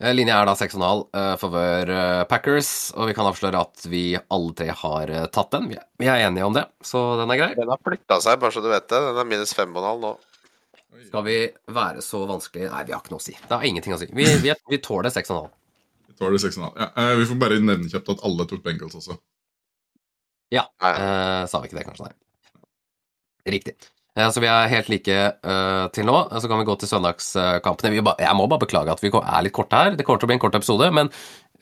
Eh, 0.02 0.10
Linja 0.16 0.40
er 0.40 0.48
da 0.48 0.54
6,5 0.58 0.82
uh, 0.82 1.34
favør 1.38 1.92
eh, 1.94 2.24
Packers, 2.30 2.72
og 2.96 3.06
vi 3.10 3.14
kan 3.14 3.28
avsløre 3.28 3.60
at 3.62 3.84
vi 3.86 4.04
alle 4.18 4.54
tre 4.58 4.66
har 4.74 5.12
eh, 5.12 5.28
tatt 5.30 5.52
den. 5.54 5.68
Vi 5.70 5.78
er, 5.78 5.84
vi 6.00 6.08
er 6.10 6.24
enige 6.26 6.48
om 6.48 6.56
det, 6.56 6.64
så 6.82 7.02
den 7.20 7.30
er 7.30 7.38
grei. 7.38 7.50
Den 7.58 7.70
har 7.70 7.82
flytta 7.86 8.18
seg, 8.24 8.40
bare 8.42 8.54
så 8.54 8.64
du 8.64 8.70
vet 8.72 8.88
det. 8.90 8.98
Den 8.98 9.20
er 9.22 9.28
minus 9.28 9.54
5,5 9.54 10.02
nå. 10.02 10.16
Skal 11.00 11.24
vi 11.24 11.36
være 11.72 12.02
så 12.04 12.22
vanskelig 12.28 12.68
Nei, 12.68 12.82
vi 12.88 12.94
har 12.94 13.00
ikke 13.00 13.14
noe 13.14 13.22
å 13.22 13.24
si. 13.24 13.34
Det 13.36 13.56
har 13.56 13.64
ingenting 13.68 13.94
å 13.96 14.00
si. 14.00 14.08
Vi, 14.12 14.26
vi, 14.44 14.52
vi 14.70 14.80
tåler 14.84 15.12
6,5. 15.12 15.48
Vi 16.10 16.18
tåler 16.20 16.42
6,5. 16.42 16.68
Ja, 16.76 16.90
eh, 17.00 17.14
vi 17.20 17.28
får 17.30 17.40
bare 17.40 17.60
nevne 17.62 17.88
kjapt 17.92 18.12
at 18.12 18.26
alle 18.28 18.46
tok 18.50 18.64
Bengals 18.66 18.98
også. 19.00 19.16
Ja. 20.52 20.66
Eh, 20.84 21.42
sa 21.48 21.62
vi 21.62 21.70
ikke 21.70 21.80
det, 21.80 21.86
kanskje? 21.88 22.10
Nei. 22.10 22.62
Riktig. 23.56 23.74
Eh, 24.18 24.28
så 24.28 24.42
vi 24.44 24.50
er 24.52 24.68
helt 24.68 24.90
like 24.92 25.18
eh, 25.32 25.86
til 25.96 26.08
nå. 26.08 26.18
Så 26.36 26.50
kan 26.50 26.60
vi 26.60 26.68
gå 26.68 26.76
til 26.80 26.90
søndagskampene. 26.90 27.94
Vi 27.96 28.04
ba, 28.04 28.16
jeg 28.20 28.38
må 28.38 28.48
bare 28.50 28.66
beklage 28.66 28.92
at 28.92 29.02
vi 29.02 29.12
er 29.12 29.46
litt 29.46 29.56
korte 29.56 29.78
her. 29.78 29.96
Det 29.96 30.06
kommer 30.06 30.20
til 30.20 30.28
å 30.28 30.32
bli 30.32 30.38
en 30.38 30.44
kort 30.44 30.58
episode, 30.58 30.90
men 30.92 31.08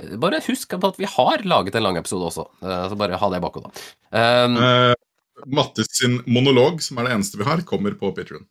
eh, 0.00 0.16
bare 0.20 0.42
husk 0.48 0.74
på 0.74 0.90
at 0.90 0.98
vi 0.98 1.10
har 1.14 1.46
laget 1.46 1.78
en 1.78 1.86
lang 1.86 2.00
episode 2.02 2.32
også. 2.32 2.48
Eh, 2.66 2.86
så 2.90 2.98
bare 2.98 3.20
ha 3.20 3.30
det 3.30 3.38
i 3.38 3.46
bakhodet. 3.46 3.84
Um, 4.10 4.58
Mattis 5.46 5.94
sin 5.96 6.18
monolog, 6.28 6.82
som 6.84 6.98
er 6.98 7.06
det 7.06 7.14
eneste 7.14 7.38
vi 7.40 7.46
har, 7.46 7.62
kommer 7.68 7.94
på 7.96 8.10
Patrion. 8.16 8.42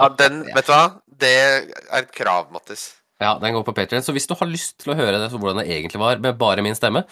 Ja, 0.00 0.08
den, 0.16 0.40
vet 0.56 0.66
du 0.66 0.72
hva? 0.72 0.84
Det 1.20 1.30
er 1.36 1.68
et 2.00 2.10
krav, 2.16 2.48
Mattis. 2.54 2.86
Ja, 3.20 3.34
den 3.42 3.52
går 3.52 3.66
på 3.66 3.74
Patreon. 3.76 4.04
Så 4.04 4.14
hvis 4.16 4.26
du 4.28 4.32
har 4.38 4.48
lyst 4.48 4.78
til 4.80 4.94
å 4.94 4.96
høre 4.96 5.18
det, 5.20 5.28
så 5.28 5.38
hvordan 5.40 5.60
det 5.60 5.68
egentlig 5.68 6.00
var, 6.00 6.20
med 6.24 6.38
bare 6.40 6.64
min 6.64 6.78
stemme, 6.78 7.04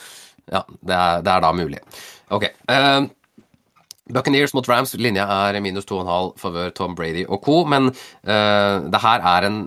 ja, 0.48 0.62
det 0.80 0.96
er, 0.96 1.24
det 1.26 1.34
er 1.34 1.44
da 1.44 1.50
mulig. 1.52 1.82
Ok. 2.32 2.46
eh, 2.48 3.00
Buccaneers 4.08 4.54
mot 4.56 4.68
Rams. 4.68 4.94
Linja 4.98 5.26
er 5.28 5.58
minus 5.64 5.86
2,5 5.88 6.30
favør 6.40 6.70
Tom 6.76 6.94
Brady 6.98 7.24
og 7.28 7.42
co. 7.44 7.58
Men 7.68 7.90
uh, 7.90 8.76
det 8.88 9.02
her 9.02 9.24
er 9.32 9.48
en, 9.48 9.58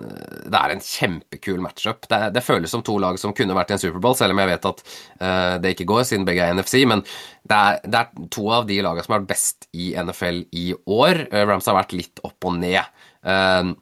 det 0.46 0.58
er 0.58 0.74
en 0.74 0.82
kjempekul 0.82 1.62
matchup. 1.62 2.08
Det, 2.10 2.32
det 2.34 2.44
føles 2.46 2.72
som 2.72 2.84
to 2.86 2.98
lag 3.02 3.20
som 3.22 3.34
kunne 3.36 3.56
vært 3.56 3.72
i 3.72 3.76
en 3.76 3.84
Superbowl, 3.84 4.16
selv 4.18 4.34
om 4.34 4.42
jeg 4.42 4.52
vet 4.52 4.68
at 4.72 4.82
uh, 4.88 5.54
det 5.62 5.76
ikke 5.76 5.88
går, 5.92 6.02
siden 6.08 6.26
begge 6.28 6.46
er 6.46 6.58
NFC. 6.58 6.82
Men 6.88 7.04
det 7.48 7.60
er, 7.60 7.78
det 7.86 8.02
er 8.02 8.26
to 8.34 8.48
av 8.54 8.66
de 8.68 8.80
lagene 8.84 9.06
som 9.06 9.16
har 9.16 9.22
vært 9.22 9.32
best 9.34 9.70
i 9.72 9.92
NFL 9.94 10.44
i 10.58 10.68
år. 10.82 11.26
Uh, 11.30 11.44
Rams 11.46 11.70
har 11.70 11.78
vært 11.78 11.96
litt 11.96 12.22
opp 12.26 12.50
og 12.50 12.58
ned. 12.58 12.82
Uh, 13.22 13.72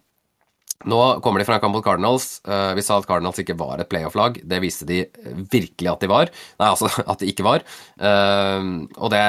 Nå 0.88 0.96
kommer 1.20 1.42
de 1.42 1.44
fra 1.44 1.58
en 1.58 1.60
kamp 1.60 1.74
mot 1.76 1.84
Cardinals. 1.84 2.38
Vi 2.40 2.80
sa 2.80 2.96
at 2.96 3.04
Cardinals 3.04 3.36
ikke 3.42 3.52
var 3.60 3.82
et 3.82 3.88
playoff-lag. 3.92 4.38
Det 4.48 4.60
viste 4.64 4.86
de 4.88 5.02
virkelig 5.52 5.90
at 5.92 6.00
de 6.00 6.08
var. 6.08 6.30
Nei, 6.56 6.70
altså 6.70 6.88
at 7.12 7.20
de 7.20 7.28
ikke 7.28 7.44
var. 7.44 7.66
Og 8.00 9.10
det 9.12 9.20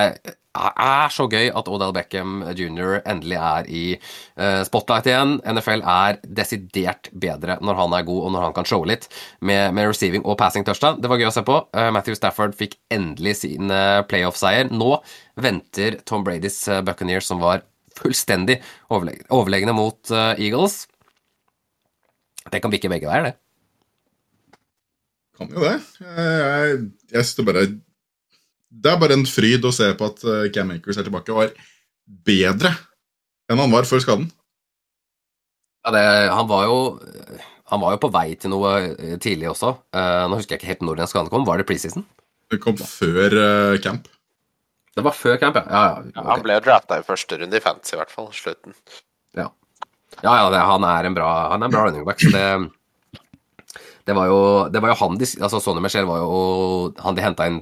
er 0.51 1.11
så 1.13 1.27
gøy 1.31 1.49
at 1.55 1.69
Odell 1.71 1.93
Beckham 1.95 2.41
jr. 2.57 2.99
endelig 3.07 3.37
er 3.39 3.67
i 3.71 3.83
eh, 3.95 4.61
spotlight 4.67 5.07
igjen. 5.07 5.37
NFL 5.47 5.83
er 5.87 6.19
desidert 6.27 7.07
bedre 7.13 7.55
når 7.63 7.79
han 7.79 7.95
er 7.95 8.07
god 8.07 8.25
og 8.25 8.33
når 8.35 8.45
han 8.47 8.55
kan 8.57 8.67
showe 8.67 8.89
litt 8.89 9.07
med, 9.39 9.71
med 9.77 9.87
receiving 9.91 10.25
og 10.25 10.37
passing 10.41 10.67
touchdown. 10.67 10.99
Det 11.01 11.11
var 11.11 11.21
gøy 11.21 11.29
å 11.29 11.35
se 11.35 11.43
på. 11.47 11.57
Eh, 11.77 11.89
Matthew 11.95 12.17
Stafford 12.19 12.57
fikk 12.59 12.75
endelig 12.91 13.37
sin 13.45 13.71
eh, 13.71 14.01
playoff-seier. 14.11 14.71
Nå 14.75 14.97
venter 15.41 16.01
Tom 16.05 16.25
Bradys 16.27 16.59
Buccaneers, 16.85 17.29
som 17.31 17.39
var 17.43 17.63
fullstendig 17.97 18.59
overleg 18.91 19.23
overlegne 19.33 19.73
mot 19.75 20.11
Eagles. 20.11 20.85
Det 22.51 22.59
kan 22.63 22.73
bikke 22.73 22.89
begge 22.91 23.07
veier, 23.07 23.29
det. 23.29 23.33
Kan 25.37 25.51
jo 25.53 25.63
det. 25.63 25.77
Jeg, 26.01 26.41
Jeg, 26.41 26.83
jeg 27.15 27.29
står 27.29 27.47
bare 27.47 27.65
Det 28.71 28.91
er 28.91 28.99
bare 29.01 29.17
en 29.17 29.27
fryd 29.27 29.65
å 29.67 29.73
se 29.75 29.89
på 29.99 30.07
at 30.07 30.23
eh, 30.23 30.47
Cam 30.55 30.71
Akers 30.71 30.99
er 30.99 31.07
tilbake 31.07 31.33
og 31.33 31.41
var 31.41 31.51
bedre 32.27 32.71
enn 33.51 33.59
han 33.59 33.73
var 33.73 33.87
før 33.87 34.03
skaden. 34.03 34.29
Ja, 35.83 35.91
det, 35.95 36.05
han 36.29 36.45
var 36.45 36.67
jo 36.69 36.77
Han 37.71 37.81
var 37.81 37.95
jo 37.95 38.01
på 38.03 38.11
vei 38.13 38.35
til 38.35 38.51
noe 38.53 38.71
eh, 38.91 39.15
tidlig 39.23 39.47
også. 39.51 39.69
Uh, 39.95 40.27
nå 40.27 40.39
husker 40.39 40.57
jeg 40.57 40.61
ikke 40.61 40.71
helt 40.73 40.81
når 40.83 40.99
den 40.99 41.11
skaden 41.11 41.31
kom. 41.31 41.45
Var 41.47 41.61
det 41.61 41.67
preseason? 41.69 42.03
Det 42.51 42.59
kom 42.59 42.75
før 42.75 43.35
uh, 43.37 43.77
camp. 43.83 44.09
Det 44.91 45.05
var 45.05 45.15
før 45.15 45.37
camp, 45.39 45.55
ja. 45.55 45.63
ja, 45.71 45.83
ja, 45.87 46.11
Okay. 46.11 46.27
Han 46.27 46.43
ble 46.43 46.57
jo 46.57 46.65
drafta 46.65 46.99
i 46.99 47.05
første 47.07 47.39
runde 47.39 47.55
i 47.55 47.63
fantasy, 47.63 47.95
i 47.95 48.01
hvert 48.01 48.11
fall. 48.11 48.27
Slutten. 48.35 48.75
ja. 49.39 49.47
ja, 50.19 50.33
ja 50.35 50.51
det, 50.51 50.59
han 50.67 50.83
er 50.83 51.07
en 51.07 51.15
bra 51.15 51.31
Han 51.53 51.63
er 51.63 51.71
en 51.71 51.75
bra 51.77 51.85
running 51.87 52.03
back, 52.07 52.19
så 52.19 52.33
det 52.35 52.45
det 54.05 54.15
var 54.17 54.27
jo, 54.27 54.39
det 54.73 54.81
var 54.81 54.91
jo 54.91 54.97
han 54.97 55.17
de, 55.19 55.27
altså 55.45 55.59
Sonny 55.61 55.81
Michel 55.83 56.07
var 56.09 56.23
jo 56.23 56.37
han 57.05 57.17
de 57.17 57.21
henta 57.21 57.45
inn 57.47 57.59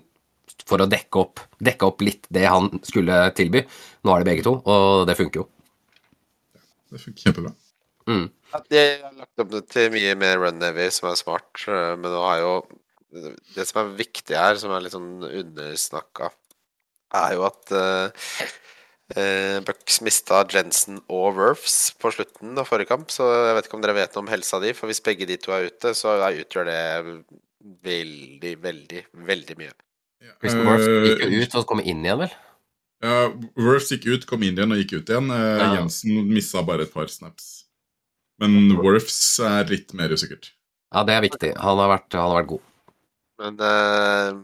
for 0.68 0.82
å 0.84 0.89
dekke 0.89 1.22
opp, 1.22 1.39
dekke 1.63 1.88
opp 1.88 2.04
litt 2.06 2.28
det 2.34 2.46
han 2.50 2.70
skulle 2.84 3.22
tilby. 3.38 3.63
Nå 4.04 4.13
er 4.13 4.24
det 4.24 4.30
begge 4.32 4.46
to, 4.48 4.58
og 4.66 5.08
det 5.10 5.16
funker 5.20 5.44
jo. 5.44 5.48
Det 6.89 7.01
funker 7.04 7.28
kjempebra. 7.28 7.54
Ja, 8.10 8.60
De 8.70 8.80
har 9.04 9.13
lagt 9.13 9.42
opp 9.44 9.51
til 9.70 9.92
mye 9.94 10.16
mer 10.18 10.39
run-heavy, 10.42 10.88
som 10.94 11.10
er 11.12 11.18
smart. 11.20 11.51
eh, 11.68 11.96
Men 11.96 12.12
nå 12.12 12.22
har 12.25 12.39
jo 12.39 12.54
Det 13.56 13.66
som 13.66 13.80
er 13.82 13.98
viktig 13.98 14.36
her, 14.38 14.56
som 14.62 14.72
er 14.72 14.82
litt 14.86 14.94
sånn 14.94 15.24
undersnakka, 15.25 16.30
er 17.18 17.32
jo 17.34 17.46
at 17.48 17.72
uh, 17.74 18.12
Bucks 19.66 19.98
mista 20.06 20.44
Jensen 20.46 21.00
og 21.10 21.34
Werfs 21.39 21.78
på 21.98 22.12
slutten 22.13 22.54
av 22.62 22.68
forrige 22.70 22.92
kamp, 22.92 23.10
så 23.10 23.25
jeg 23.48 23.56
vet 23.58 23.66
ikke 23.66 23.80
om 23.80 23.82
dere 23.82 23.98
vet 23.98 24.13
noe 24.13 24.22
om 24.28 24.30
helsa 24.30 24.60
di, 24.62 24.75
for 24.78 24.86
hvis 24.86 25.01
begge 25.01 25.25
de 25.25 25.39
to 25.42 25.56
er 25.56 25.66
ute, 25.72 25.96
så 25.98 26.20
er, 26.20 26.38
utgjør 26.44 26.70
det 26.70 26.78
veldig, 27.89 28.54
veldig, 28.62 29.04
veldig 29.32 29.58
mye. 29.58 29.74
Kristen 30.40 30.66
Worth 30.68 30.86
gikk 31.08 31.24
Eh, 31.26 31.34
jo 31.34 31.42
ut 31.48 31.56
og 31.62 31.66
kom 31.70 31.82
inn 31.84 32.04
igjen, 32.06 32.20
vel? 32.26 32.34
Ja, 33.04 33.30
Worth 33.56 33.92
gikk 33.94 34.08
ut, 34.12 34.26
kom 34.28 34.44
inn 34.44 34.58
igjen 34.58 34.76
og 34.76 34.82
gikk 34.82 34.98
ut 35.00 35.12
igjen. 35.14 35.30
Uh, 35.32 35.60
Ja. 35.62 35.70
Jensen 35.80 36.28
missa 36.28 36.64
bare 36.68 36.84
et 36.88 36.94
par 36.94 37.08
snaps. 37.12 37.66
Men 38.40 38.76
Worths 38.80 39.40
er 39.44 39.66
litt 39.72 39.94
mer 39.94 40.12
usikkert. 40.16 40.52
Ja, 40.94 41.04
det 41.08 41.14
er 41.16 41.22
viktig. 41.24 41.54
Han 41.60 41.78
har 41.80 41.92
vært, 41.98 42.14
han 42.16 42.32
har 42.32 42.40
vært 42.42 42.52
god. 42.54 42.66
Men 43.40 43.60
uh, 43.64 44.40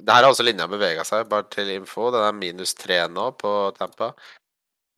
det 0.00 0.12
her 0.12 0.24
har 0.24 0.30
også 0.32 0.44
linja 0.44 0.66
bevega 0.68 1.04
seg, 1.08 1.28
bare 1.28 1.48
til 1.52 1.68
info. 1.72 2.10
Den 2.12 2.24
er 2.26 2.36
minus 2.36 2.74
tre 2.76 3.00
nå 3.08 3.30
på 3.40 3.52
Tampa. 3.78 4.12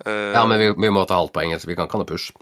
Uh, 0.06 0.32
Ja, 0.35 0.42
men 0.47 0.59
vi, 0.59 0.73
vi 0.75 0.90
må 0.90 1.04
ta 1.06 1.18
halvt 1.21 1.35
poeng, 1.37 1.54
så 1.59 1.71
vi 1.71 1.76
kan 1.78 1.87
ikke 1.87 1.99
ha 1.99 2.02
noe 2.02 2.11
push. 2.11 2.32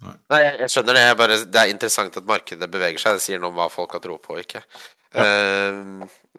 Nei, 0.00 0.40
jeg, 0.40 0.54
jeg 0.62 0.70
skjønner 0.72 0.96
det. 0.96 1.02
Jeg 1.08 1.16
bare, 1.18 1.38
det 1.44 1.60
er 1.60 1.72
interessant 1.74 2.16
at 2.16 2.26
markedet 2.28 2.70
beveger 2.70 3.02
seg. 3.02 3.18
Det 3.18 3.24
sier 3.26 3.42
noe 3.42 3.50
om 3.50 3.58
hva 3.58 3.66
folk 3.72 3.92
har 3.98 4.02
tro 4.04 4.16
på 4.22 4.36
og 4.38 4.42
ikke. 4.44 4.62
Eh, 5.14 5.78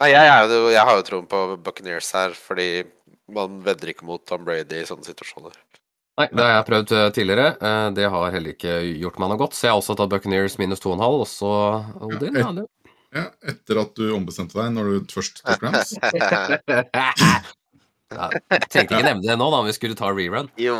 nei, 0.00 0.08
jeg, 0.12 0.28
er 0.32 0.48
jo, 0.48 0.60
jeg 0.72 0.86
har 0.88 0.96
jo 0.98 1.04
troen 1.06 1.28
på 1.28 1.42
Buccaneers 1.64 2.08
her, 2.16 2.32
fordi 2.36 2.84
man 3.32 3.60
vedder 3.64 3.92
ikke 3.92 4.06
mot 4.08 4.22
Tom 4.28 4.44
Brady 4.48 4.80
i 4.82 4.88
sånne 4.88 5.04
situasjoner. 5.06 5.56
Nei, 6.20 6.26
det 6.28 6.44
har 6.44 6.54
jeg 6.58 6.66
prøvd 6.68 6.92
eh, 6.98 7.06
tidligere. 7.16 7.46
Eh, 7.56 7.86
Det 7.96 8.08
har 8.12 8.34
heller 8.34 8.52
ikke 8.56 8.76
gjort 9.00 9.18
meg 9.22 9.32
noe 9.32 9.40
godt, 9.40 9.56
så 9.56 9.66
jeg 9.68 9.72
har 9.74 9.80
også 9.80 9.96
tatt 9.96 10.12
Buccaneers 10.12 10.58
minus 10.60 10.82
2,5, 10.84 11.00
og 11.08 11.26
så 11.30 11.52
Odin. 12.08 12.36
Ja, 12.40 12.52
et, 12.52 12.68
Ja, 13.12 13.24
etter 13.52 13.80
at 13.82 13.96
du 13.96 14.06
ombestemte 14.16 14.56
deg 14.56 14.72
når 14.72 14.92
du 14.92 15.12
først 15.12 15.42
tok 15.44 15.64
Rams. 15.66 15.96
Ja, 18.12 18.28
jeg 18.52 18.66
tenkte 18.68 18.98
ikke 18.98 19.06
nevne 19.06 19.24
det 19.24 19.36
nå, 19.40 19.46
da, 19.48 19.60
om 19.62 19.68
vi 19.68 19.72
skulle 19.72 19.96
ta 19.96 20.10
rerun. 20.12 20.50
jo. 20.60 20.76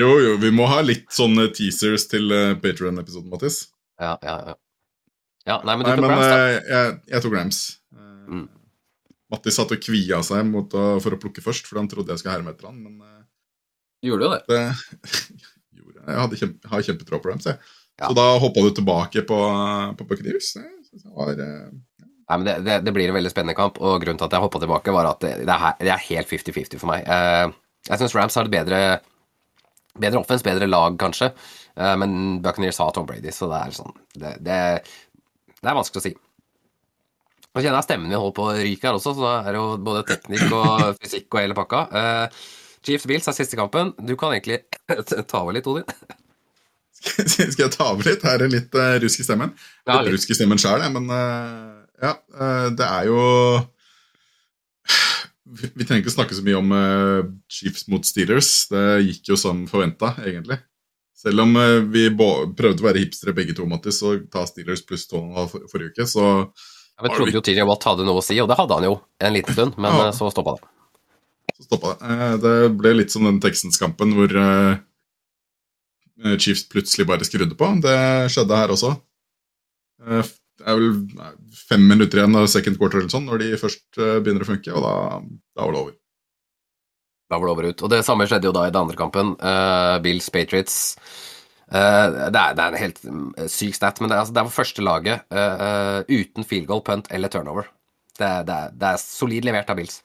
Jo, 0.00 0.10
jo, 0.24 0.30
vi 0.40 0.50
må 0.54 0.64
ha 0.70 0.80
litt 0.84 1.10
sånne 1.12 1.50
teasers 1.56 2.06
til 2.08 2.32
uh, 2.32 2.54
Patrion-episoden, 2.60 3.28
Mattis. 3.32 3.66
Ja, 4.00 4.14
ja, 4.24 4.36
ja. 4.48 4.54
Ja 5.48 5.60
nei, 5.64 5.74
men 5.76 5.84
du 5.86 5.90
Nei, 5.90 5.96
tok 5.96 6.04
men 6.04 6.12
Rams, 6.12 6.26
da. 6.26 6.38
eh, 6.38 6.72
jeg, 6.74 6.96
jeg 7.14 7.22
tok 7.26 7.36
Rams. 7.38 7.60
Eh, 7.96 8.06
Mm. 8.30 8.44
Mattis 9.30 9.56
satt 9.58 9.72
og 9.74 9.80
kvia 9.82 10.20
seg 10.26 10.44
mot 10.46 10.74
å, 10.78 10.82
for 11.02 11.14
å 11.14 11.18
plukke 11.18 11.42
først, 11.42 11.66
for 11.66 11.78
han 11.80 11.88
trodde 11.90 12.10
jeg 12.14 12.20
skulle 12.22 12.34
herme 12.36 12.52
etter 12.54 12.66
han, 12.68 12.76
men 12.82 12.98
Gjorde 12.98 13.20
Du 14.00 14.08
gjorde 14.08 14.24
jo 14.24 14.30
det. 14.32 14.40
det 14.48 14.60
gjorde 15.80 15.96
jeg. 15.98 16.06
Jeg 16.08 16.20
hadde 16.22 16.38
kjempe, 16.40 16.70
har 16.72 16.84
kjempetro 16.86 17.20
på 17.22 17.30
Rams, 17.30 17.46
jeg. 17.50 17.58
Ja. 18.00 18.08
Så 18.08 18.14
da 18.16 18.24
hoppa 18.42 18.62
du 18.64 18.70
tilbake 18.78 19.22
på, 19.28 19.38
på 19.98 20.06
Buccaneers. 20.08 20.52
Var 21.18 21.32
eh, 21.42 21.70
Nei, 22.30 22.36
men 22.38 22.46
det, 22.46 22.54
det, 22.66 22.76
det 22.86 22.94
blir 22.94 23.10
en 23.10 23.16
veldig 23.18 23.30
spennende 23.34 23.56
kamp, 23.58 23.78
og 23.82 23.98
grunnen 24.04 24.18
til 24.20 24.28
at 24.28 24.34
jeg 24.38 24.44
hoppa 24.46 24.62
tilbake, 24.62 24.94
var 24.94 25.08
at 25.10 25.22
det, 25.26 25.32
det, 25.48 25.56
er, 25.58 25.74
er 25.90 26.04
helt 26.06 26.30
50-50 26.30 26.78
for 26.82 26.92
meg. 26.92 27.02
Eh, 27.10 27.50
jeg 27.90 28.02
syns 28.04 28.14
Rams 28.18 28.38
har 28.38 28.46
et 28.46 28.54
bedre 28.54 28.82
Bedre 30.00 30.20
offense, 30.22 30.44
bedre 30.46 30.68
lag, 30.70 30.94
kanskje, 31.02 31.32
eh, 31.74 31.94
men 31.98 32.38
Buccaneers 32.44 32.78
har 32.78 32.92
Tom 32.94 33.08
Brady, 33.08 33.32
så 33.34 33.48
det 33.50 33.58
er 33.66 33.72
sånn 33.74 33.96
Det, 34.14 34.36
det, 35.60 35.70
er 35.70 35.78
vanskelig 35.78 36.00
å 36.00 36.06
si. 36.08 36.14
Nå 37.50 37.62
kjenner 37.62 37.80
jeg 37.80 37.88
stemmen 37.88 38.08
min 38.08 38.18
holder 38.18 38.36
på 38.36 38.46
å 38.46 38.56
ryke 38.56 38.88
her 38.88 38.96
også, 38.98 39.14
så 39.16 39.26
da 39.26 39.34
er 39.40 39.54
det 39.54 39.60
jo 39.60 39.66
både 39.90 40.06
teknikk 40.12 40.46
og 40.54 40.70
fysikk 41.00 41.28
og 41.34 41.42
hele 41.42 41.58
pakka. 41.58 41.82
Uh, 41.90 42.40
Chiefs 42.86 43.08
Bills 43.10 43.28
er 43.28 43.36
siste 43.36 43.58
kampen. 43.60 43.92
Du 43.98 44.14
kan 44.20 44.32
egentlig 44.36 44.62
ta 45.30 45.42
over 45.42 45.56
litt, 45.56 45.68
Odin. 45.70 45.88
Skal 47.00 47.64
jeg 47.64 47.72
ta 47.74 47.90
over 47.92 48.06
litt? 48.06 48.24
Her 48.24 48.44
er 48.44 48.52
litt 48.52 48.76
uh, 48.76 48.94
rusk 49.02 49.22
i 49.22 49.26
stemmen. 49.26 49.52
Ja, 49.84 49.98
litt 49.98 50.10
litt. 50.10 50.18
rusk 50.18 50.32
i 50.32 50.38
stemmen 50.38 50.60
sjøl, 50.60 50.84
men 50.94 51.10
uh, 51.12 51.84
ja. 52.00 52.16
Uh, 52.32 52.68
det 52.76 52.86
er 52.86 53.10
jo 53.10 53.20
vi, 55.50 55.70
vi 55.74 55.86
trenger 55.86 56.04
ikke 56.04 56.14
snakke 56.14 56.36
så 56.36 56.44
mye 56.46 56.58
om 56.58 56.74
eh, 56.76 57.30
Chiefs 57.50 57.86
mot 57.90 58.06
Steelers. 58.06 58.68
Det 58.70 58.84
gikk 59.06 59.32
jo 59.32 59.38
som 59.40 59.64
forventa, 59.70 60.12
egentlig. 60.22 60.60
Selv 61.20 61.42
om 61.44 61.56
eh, 61.60 61.78
vi 61.92 62.06
prøvde 62.16 62.80
å 62.80 62.86
være 62.86 63.02
hipstere 63.02 63.34
begge 63.36 63.52
to, 63.56 63.66
Mattis, 63.68 63.98
og 64.08 64.22
ta 64.32 64.46
Steelers 64.48 64.80
pluss 64.88 65.04
2,5 65.10 65.48
for, 65.52 65.66
forrige 65.72 65.92
uke, 65.92 66.06
så 66.08 66.26
Ja, 66.30 67.04
vi 67.04 67.12
trodde 67.16 67.34
jo 67.36 67.42
TJ 67.44 67.64
Watt 67.68 67.84
hadde 67.88 68.06
noe 68.08 68.20
å 68.20 68.24
si, 68.24 68.38
og 68.40 68.48
det 68.48 68.56
hadde 68.60 68.76
han 68.78 68.86
jo 68.88 68.94
en 69.20 69.36
liten 69.36 69.56
stund, 69.56 69.76
men 69.80 69.92
Ja. 69.92 70.06
eh, 70.08 70.14
så 70.16 70.30
stoppa 70.32 70.56
det. 70.56 70.70
så 71.58 71.66
stoppa 71.68 71.92
det. 71.92 72.08
Eh, 72.14 72.36
det 72.44 72.54
ble 72.80 72.94
litt 72.96 73.12
som 73.12 73.24
den 73.28 73.40
Texans-kampen 73.40 74.14
hvor 74.16 74.32
Chiefs 76.40 76.66
plutselig 76.68 77.06
bare 77.08 77.24
skrudde 77.24 77.56
på. 77.56 77.68
Det 77.80 77.96
skjedde 78.32 78.56
her 78.56 78.72
også. 78.74 78.90
Det 80.00 80.66
er 80.68 80.76
vel 80.76 80.90
fem 81.56 81.86
minutter 81.88 82.20
igjen 82.20 82.36
av 82.36 82.48
second 82.52 82.76
quarter 82.76 83.00
eller 83.00 83.12
sånn 83.12 83.24
når 83.28 83.40
de 83.40 83.48
først 83.60 83.86
begynner 83.96 84.44
å 84.44 84.50
funke, 84.50 84.72
og 84.76 84.84
da, 84.84 84.94
da 85.56 85.64
var 85.64 85.72
det 85.72 85.80
over. 85.80 85.94
Da 87.30 87.38
var 87.38 87.46
det 87.46 87.52
over 87.54 87.68
ut. 87.70 87.82
Og 87.86 87.90
det 87.92 88.02
samme 88.06 88.26
skjedde 88.26 88.48
jo 88.50 88.54
da 88.56 88.66
i 88.66 88.72
den 88.74 88.80
andre 88.82 88.98
kampen. 88.98 89.34
Uh, 89.38 89.96
Bills 90.02 90.26
Patriots. 90.34 90.76
Uh, 91.70 92.26
det, 92.34 92.40
er, 92.40 92.56
det 92.58 92.64
er 92.64 92.72
en 92.72 92.80
helt 92.80 93.02
mm, 93.06 93.26
syk 93.52 93.76
stat, 93.78 94.00
men 94.02 94.10
det 94.10 94.16
er, 94.16 94.24
altså, 94.24 94.34
det 94.34 94.42
er 94.42 94.50
første 94.54 94.82
laget 94.82 95.20
eh, 95.30 95.60
eh, 95.66 96.00
uten 96.10 96.46
field 96.50 96.66
goal, 96.66 96.82
punt 96.82 97.06
eller 97.14 97.30
turnover. 97.30 97.68
Det, 98.18 98.26
er- 98.26 98.42
det, 98.48 98.56
er, 98.56 98.72
det 98.80 98.88
er 98.90 98.98
solid 99.04 99.46
levert 99.46 99.70
av 99.70 99.78
Bills. 99.78 100.00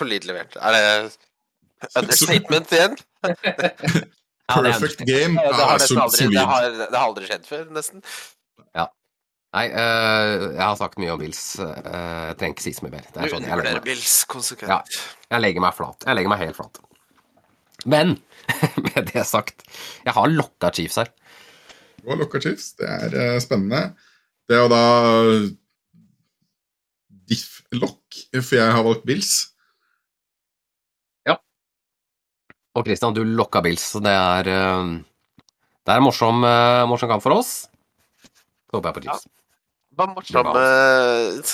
Solid 0.00 0.24
levert. 0.30 0.56
Er 0.56 0.78
det 0.78 1.18
understatement 2.00 2.72
igjen? 2.78 2.96
Ja, 3.20 4.62
det 4.64 4.72
er 4.72 4.80
Perfect 4.80 5.04
game. 5.04 5.36
Det 5.36 5.60
har, 5.60 5.84
Ja, 5.84 6.06
aldri, 6.06 6.30
det, 6.32 6.46
har, 6.48 7.04
aldri 7.04 7.28
skjedd 7.28 7.44
før, 7.46 7.68
nesten. 7.76 8.00
Nei, 9.50 9.64
uh, 9.74 10.44
jeg 10.54 10.62
har 10.62 10.76
sagt 10.78 11.00
mye 11.02 11.10
om 11.10 11.18
Bills. 11.18 11.40
Uh, 11.58 11.70
jeg 12.30 12.36
trenger 12.38 12.54
ikke 12.54 12.64
si 12.68 12.72
så 12.76 12.84
mye 12.86 12.92
mer. 12.94 13.06
Det 13.10 13.18
er 13.18 13.32
sånn, 13.32 13.46
jeg, 13.48 13.58
legger 13.58 13.80
meg, 13.82 14.68
Ja. 14.68 14.76
jeg 15.32 15.42
legger 15.42 15.64
meg 15.64 15.74
flat. 15.74 16.06
Jeg 16.06 16.18
legger 16.18 16.30
meg 16.30 16.42
helt 16.44 16.58
flat. 16.58 16.78
Men 17.90 18.12
med 18.86 19.08
det 19.10 19.24
sagt, 19.26 19.64
jeg 20.04 20.14
har 20.14 20.30
lokka 20.30 20.70
Chiefs 20.76 21.00
her. 21.02 21.10
Du 21.98 22.12
har 22.12 22.20
lokka 22.20 22.38
Chiefs. 22.44 22.76
Det 22.78 22.86
er 22.86 23.16
uh, 23.16 23.40
spennende. 23.42 23.88
Det 24.46 24.54
er 24.54 24.62
jo 24.62 24.70
da 24.70 24.84
diff-lokk, 27.30 28.20
for 28.38 28.58
jeg 28.58 28.76
har 28.76 28.86
valgt 28.86 29.04
Bills. 29.06 29.34
Og 32.78 32.86
Christian, 32.86 33.14
du 33.18 33.24
lokka 33.26 33.64
Bills, 33.66 33.82
så 33.96 33.98
det 34.02 34.14
er 34.14 34.46
Det 34.46 35.90
er 35.90 35.98
en 35.98 36.06
morsom, 36.06 36.46
morsom 36.86 37.10
kamp 37.10 37.26
for 37.26 37.34
oss. 37.34 37.52
Så 38.70 38.78
håper 38.78 38.92
jeg 38.92 38.98
på 39.00 39.06
Chiefs. 39.08 39.26
Hva 40.00 40.06
morsom 40.14 40.48
med 40.56 41.50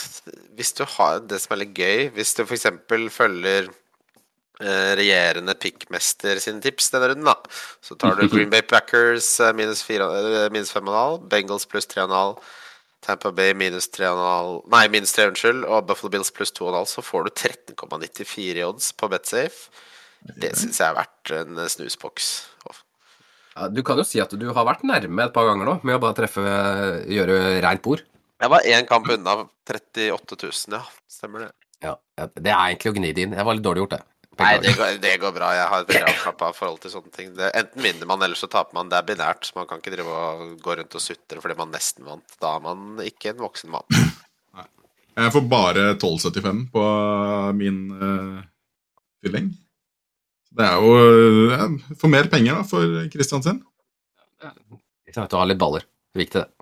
Hvis 0.56 0.70
du 0.78 0.84
har 0.96 1.20
det 1.26 1.40
som 1.42 1.56
er 1.56 1.60
litt 1.64 1.74
gøy 1.76 2.06
Hvis 2.16 2.32
du 2.38 2.44
f.eks. 2.46 2.66
følger 3.16 3.66
eh, 3.68 4.92
regjerende 5.00 5.54
pickmester 5.60 6.38
sine 6.40 6.62
tips 6.64 6.92
denne 6.94 7.10
runden, 7.12 7.26
da. 7.28 7.34
Så 7.84 7.98
tar 8.00 8.14
du 8.16 8.24
Green 8.32 8.52
Bay 8.54 8.62
Packers 8.64 9.28
eh, 9.44 9.52
minus, 9.58 9.82
fire- 9.84 10.06
eh, 10.46 10.46
minus 10.54 10.70
5,5, 10.72 11.26
Bengals 11.32 11.66
pluss 11.68 11.88
3,5, 11.92 12.38
Tampa 13.04 13.30
Bay 13.36 13.52
minus 13.54 13.90
3,5 13.92 14.62
Nei, 14.72 14.84
minus 14.94 15.12
3, 15.18 15.28
unnskyld, 15.34 15.66
og 15.68 15.84
Buffalo 15.90 16.10
Bills 16.16 16.32
pluss 16.34 16.54
2,5, 16.56 16.88
så 16.94 17.04
får 17.04 17.28
du 17.28 17.34
13,94 17.76 18.56
i 18.56 18.64
odds 18.66 18.88
på 18.96 19.10
Betsafe. 19.12 19.68
Det 20.40 20.54
syns 20.58 20.80
jeg 20.80 20.88
er 20.88 20.96
verdt 20.96 21.30
en 21.36 21.60
snusboks. 21.70 22.30
Ja, 23.56 23.68
du 23.72 23.78
kan 23.86 23.96
jo 24.00 24.04
si 24.04 24.18
at 24.20 24.32
du 24.36 24.48
har 24.52 24.66
vært 24.68 24.82
nærme 24.88 25.28
et 25.28 25.32
par 25.36 25.46
ganger 25.48 25.68
nå 25.68 25.74
med 25.86 25.96
å 25.96 26.00
bare 26.02 26.16
treffe 26.18 26.42
gjøre 27.08 27.36
rent 27.64 27.84
bord. 27.84 28.02
Jeg 28.42 28.52
var 28.52 28.66
én 28.68 28.88
kamp 28.88 29.08
unna 29.08 29.38
38 29.68 30.36
000, 30.42 30.76
ja. 30.76 30.82
Stemmer 31.08 31.46
det. 31.46 31.52
Ja, 31.84 31.96
Det 32.16 32.50
er 32.52 32.68
egentlig 32.68 32.92
å 32.92 32.96
gni 32.96 33.14
det 33.16 33.24
inn. 33.26 33.36
Jeg 33.36 33.48
var 33.48 33.56
litt 33.56 33.64
dårlig 33.64 33.84
gjort, 33.84 33.96
det. 33.96 34.04
Nei, 34.36 34.50
det 34.60 34.74
går, 34.76 34.98
det 35.00 35.14
går 35.22 35.32
bra. 35.32 35.48
Jeg 35.56 35.68
har 35.72 35.82
et 35.82 35.90
veldig 35.94 36.08
avslappa 36.10 36.50
forhold 36.52 36.80
til 36.82 36.92
sånne 36.92 37.12
ting. 37.14 37.30
Det, 37.38 37.48
enten 37.56 37.84
vinner 37.86 38.08
man, 38.08 38.20
eller 38.20 38.36
så 38.36 38.48
taper 38.52 38.76
man. 38.76 38.90
Det 38.92 38.98
er 38.98 39.06
binært. 39.08 39.48
Så 39.48 39.56
man 39.56 39.68
kan 39.70 39.80
ikke 39.80 39.94
drive 39.94 40.12
og 40.12 40.42
gå 40.60 40.76
rundt 40.76 40.96
og 40.98 41.02
sutre 41.02 41.40
fordi 41.40 41.56
man 41.56 41.72
nesten 41.72 42.04
vant. 42.04 42.36
Da 42.42 42.52
er 42.58 42.64
man 42.66 43.00
ikke 43.04 43.32
en 43.32 43.40
voksen 43.40 43.72
mann. 43.72 44.02
Jeg 45.16 45.32
får 45.32 45.46
bare 45.48 45.86
12,75 45.96 46.66
på 46.74 46.82
min 47.56 47.78
uh, 47.96 48.42
fylling. 49.24 49.48
Det 50.56 50.66
er 50.66 50.84
jo 50.84 50.90
uh, 51.56 51.94
For 51.96 52.12
mer 52.12 52.28
penger, 52.32 52.58
da, 52.58 52.66
for 52.68 53.08
Kristian 53.14 53.44
sin. 53.44 53.62
Jeg 54.44 55.16
vet 55.16 55.32
du 55.32 55.38
har 55.40 55.48
litt 55.48 55.60
baller. 55.62 55.88
Viktig, 56.16 56.44
det. 56.44 56.55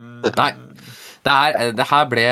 Nei. 0.00 0.50
Det, 1.20 1.32
er, 1.32 1.72
det 1.76 1.84
her 1.90 2.06
ble 2.08 2.24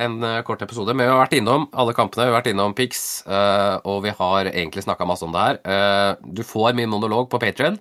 en 0.00 0.14
eh, 0.24 0.40
kort 0.46 0.62
episode, 0.64 0.94
men 0.96 1.04
vi 1.04 1.12
har 1.12 1.20
vært 1.20 1.36
innom 1.36 1.66
alle 1.76 1.92
kampene. 1.96 2.24
Vi 2.24 2.32
har 2.32 2.38
vært 2.38 2.50
innom 2.54 2.72
Pix, 2.76 3.20
eh, 3.28 3.76
og 3.84 4.00
vi 4.06 4.14
har 4.16 4.48
egentlig 4.48 4.86
snakka 4.86 5.04
masse 5.08 5.26
om 5.26 5.34
det 5.34 5.42
her. 5.44 5.60
Eh, 5.68 6.10
du 6.24 6.40
får 6.46 6.72
min 6.78 6.88
monolog 6.88 7.28
på 7.28 7.40
Patrion. 7.42 7.76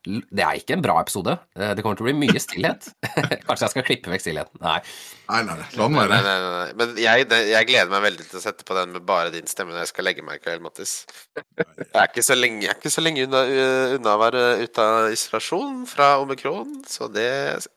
Det 0.00 0.40
er 0.40 0.56
ikke 0.56 0.72
en 0.78 0.82
bra 0.84 0.94
episode. 1.02 1.34
Eh, 1.58 1.74
Det 1.76 1.82
kommer 1.84 1.98
til 1.98 2.06
å 2.06 2.08
bli 2.08 2.14
mye 2.22 2.40
stillhet. 2.40 2.86
Kanskje 3.46 3.66
jeg 3.66 3.72
skal 3.74 3.84
klippe 3.84 4.08
vekk 4.12 4.22
stillheten. 4.24 4.56
Nei. 4.64 4.78
Nei, 5.30 5.40
nei, 5.46 5.56
nei, 5.60 5.66
la 5.76 5.86
den 5.86 5.98
være. 5.98 6.08
nei, 6.14 6.20
nei, 6.24 6.52
nei. 6.54 6.70
Men 6.80 6.94
jeg, 6.98 7.26
jeg 7.50 7.66
gleder 7.68 7.90
meg 7.92 8.02
veldig 8.06 8.24
til 8.30 8.38
å 8.40 8.42
sette 8.42 8.64
på 8.66 8.76
den 8.78 8.94
med 8.96 9.04
bare 9.06 9.30
din 9.34 9.46
stemme 9.50 9.74
når 9.74 9.84
jeg 9.84 9.90
skal 9.92 10.08
legge 10.08 10.24
meg 10.26 10.40
i 10.40 10.42
kveld, 10.46 10.64
Mattis. 10.64 10.94
Jeg 11.36 12.00
er 12.00 12.08
ikke 12.08 12.24
så 12.24 12.38
lenge, 12.38 12.64
jeg 12.64 12.72
er 12.72 12.80
ikke 12.80 12.94
så 12.96 13.04
lenge 13.04 13.26
unna, 13.28 13.44
uh, 13.46 13.94
unna 13.98 14.16
å 14.16 14.22
være 14.24 14.42
ute 14.64 14.88
av 14.88 15.12
isolasjon 15.14 15.84
fra 15.90 16.08
omikron, 16.24 16.80
så 16.88 17.06
det 17.12 17.28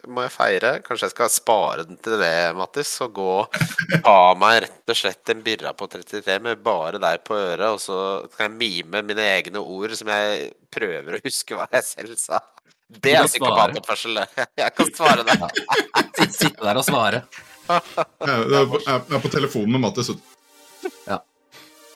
må 0.08 0.24
jeg 0.26 0.34
feire. 0.38 0.74
Kanskje 0.88 1.10
jeg 1.10 1.16
skal 1.18 1.34
spare 1.36 1.86
den 1.92 2.00
til 2.02 2.18
det, 2.24 2.34
Mattis, 2.58 2.96
og 3.06 3.14
gå 3.20 3.30
og 3.44 3.62
ta 4.08 4.18
meg 4.40 4.64
rett 4.66 4.96
og 4.96 5.02
slett 5.04 5.36
en 5.36 5.44
birra 5.46 5.76
på 5.78 5.92
33 5.92 6.40
med 6.48 6.64
bare 6.66 7.04
deg 7.04 7.22
på 7.28 7.38
øret, 7.38 7.68
og 7.76 7.84
så 7.84 8.00
kan 8.34 8.48
jeg 8.48 8.58
mime 8.64 9.04
mine 9.12 9.30
egne 9.36 9.62
ord 9.62 9.94
som 10.00 10.10
jeg 10.10 10.54
prøver 10.74 11.18
å 11.18 11.22
huske 11.24 11.58
hva 11.58 11.70
jeg 11.78 11.88
selv 11.88 12.20
sa. 12.22 12.42
Det 12.94 13.14
er 13.18 13.26
psykopatoppførsel, 13.26 14.20
det. 14.20 14.46
Jeg 14.62 14.74
kan 14.78 14.90
svare 14.94 15.24
det. 15.26 15.38
Sitt- 16.20 16.36
Sitte 16.38 16.66
der 16.68 16.78
og 16.78 16.86
svare. 16.86 17.24
Jeg 17.70 17.78
er 17.80 18.66
på, 18.70 18.80
jeg 18.84 19.00
er 19.18 19.22
på 19.24 19.32
telefonen 19.32 19.72
med 19.78 19.82
Mattis. 19.86 20.10
Ja. 21.08 21.22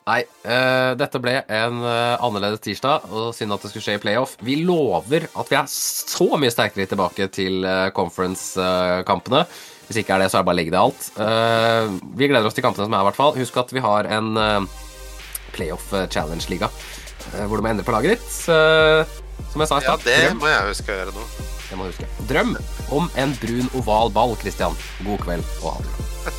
Nei, 0.08 0.22
uh, 0.48 0.94
dette 0.96 1.20
ble 1.20 1.34
en 1.52 1.82
uh, 1.84 2.16
annerledes 2.24 2.62
tirsdag, 2.64 3.04
og 3.12 3.34
synd 3.36 3.52
at 3.52 3.66
det 3.66 3.68
skulle 3.74 3.84
skje 3.84 3.98
i 3.98 4.00
playoff. 4.00 4.38
Vi 4.40 4.56
lover 4.64 5.26
at 5.28 5.50
vi 5.52 5.58
er 5.58 5.68
så 5.68 6.30
mye 6.40 6.52
sterkere 6.54 6.88
tilbake 6.88 7.28
til 7.36 7.60
uh, 7.68 7.90
conference-kampene. 7.94 9.42
Hvis 9.88 10.00
ikke 10.00 10.16
er 10.16 10.24
det, 10.24 10.30
så 10.32 10.38
er 10.38 10.42
det 10.42 10.48
bare 10.48 10.56
å 10.56 10.60
legge 10.62 10.72
det 10.74 10.80
alt. 10.80 11.04
Eh, 11.16 11.94
vi 12.20 12.26
gleder 12.28 12.44
oss 12.44 12.52
til 12.56 12.64
kampene 12.66 12.84
som 12.84 12.92
er, 12.92 13.00
i 13.00 13.06
hvert 13.06 13.16
fall. 13.16 13.30
Husk 13.38 13.54
at 13.56 13.70
vi 13.72 13.80
har 13.80 14.04
en 14.12 14.26
playoff 15.54 15.86
challenge-liga 16.12 16.68
hvor 17.46 17.56
du 17.60 17.64
må 17.64 17.70
endre 17.72 17.86
på 17.86 17.94
laget 17.94 18.16
ditt. 18.16 18.30
Eh, 18.52 19.16
som 19.52 19.62
jeg 19.64 19.70
sa 19.70 19.78
i 19.80 19.86
Ja, 19.86 19.96
det 20.04 20.16
drøm, 20.28 20.42
må 20.42 20.50
jeg 20.50 20.68
huske 20.72 20.92
å 20.92 20.98
gjøre 21.00 21.14
nå. 21.16 21.26
det 21.68 21.78
må 21.78 21.86
du 21.88 21.92
huske. 21.92 22.08
Drøm 22.30 22.54
om 22.98 23.10
en 23.16 23.34
brun 23.42 23.68
oval 23.80 24.12
ball, 24.14 24.36
Christian. 24.42 24.76
God 25.04 25.22
kveld 25.26 25.44
og 25.62 25.72
ha 25.72 25.78
det 25.82 25.92
bra. 25.92 26.38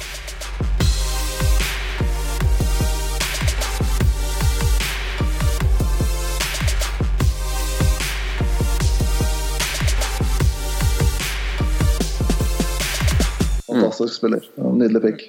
Fantastisk 13.68 14.14
spiller. 14.18 14.42
Nydelig 14.58 15.02
pick. 15.02 15.22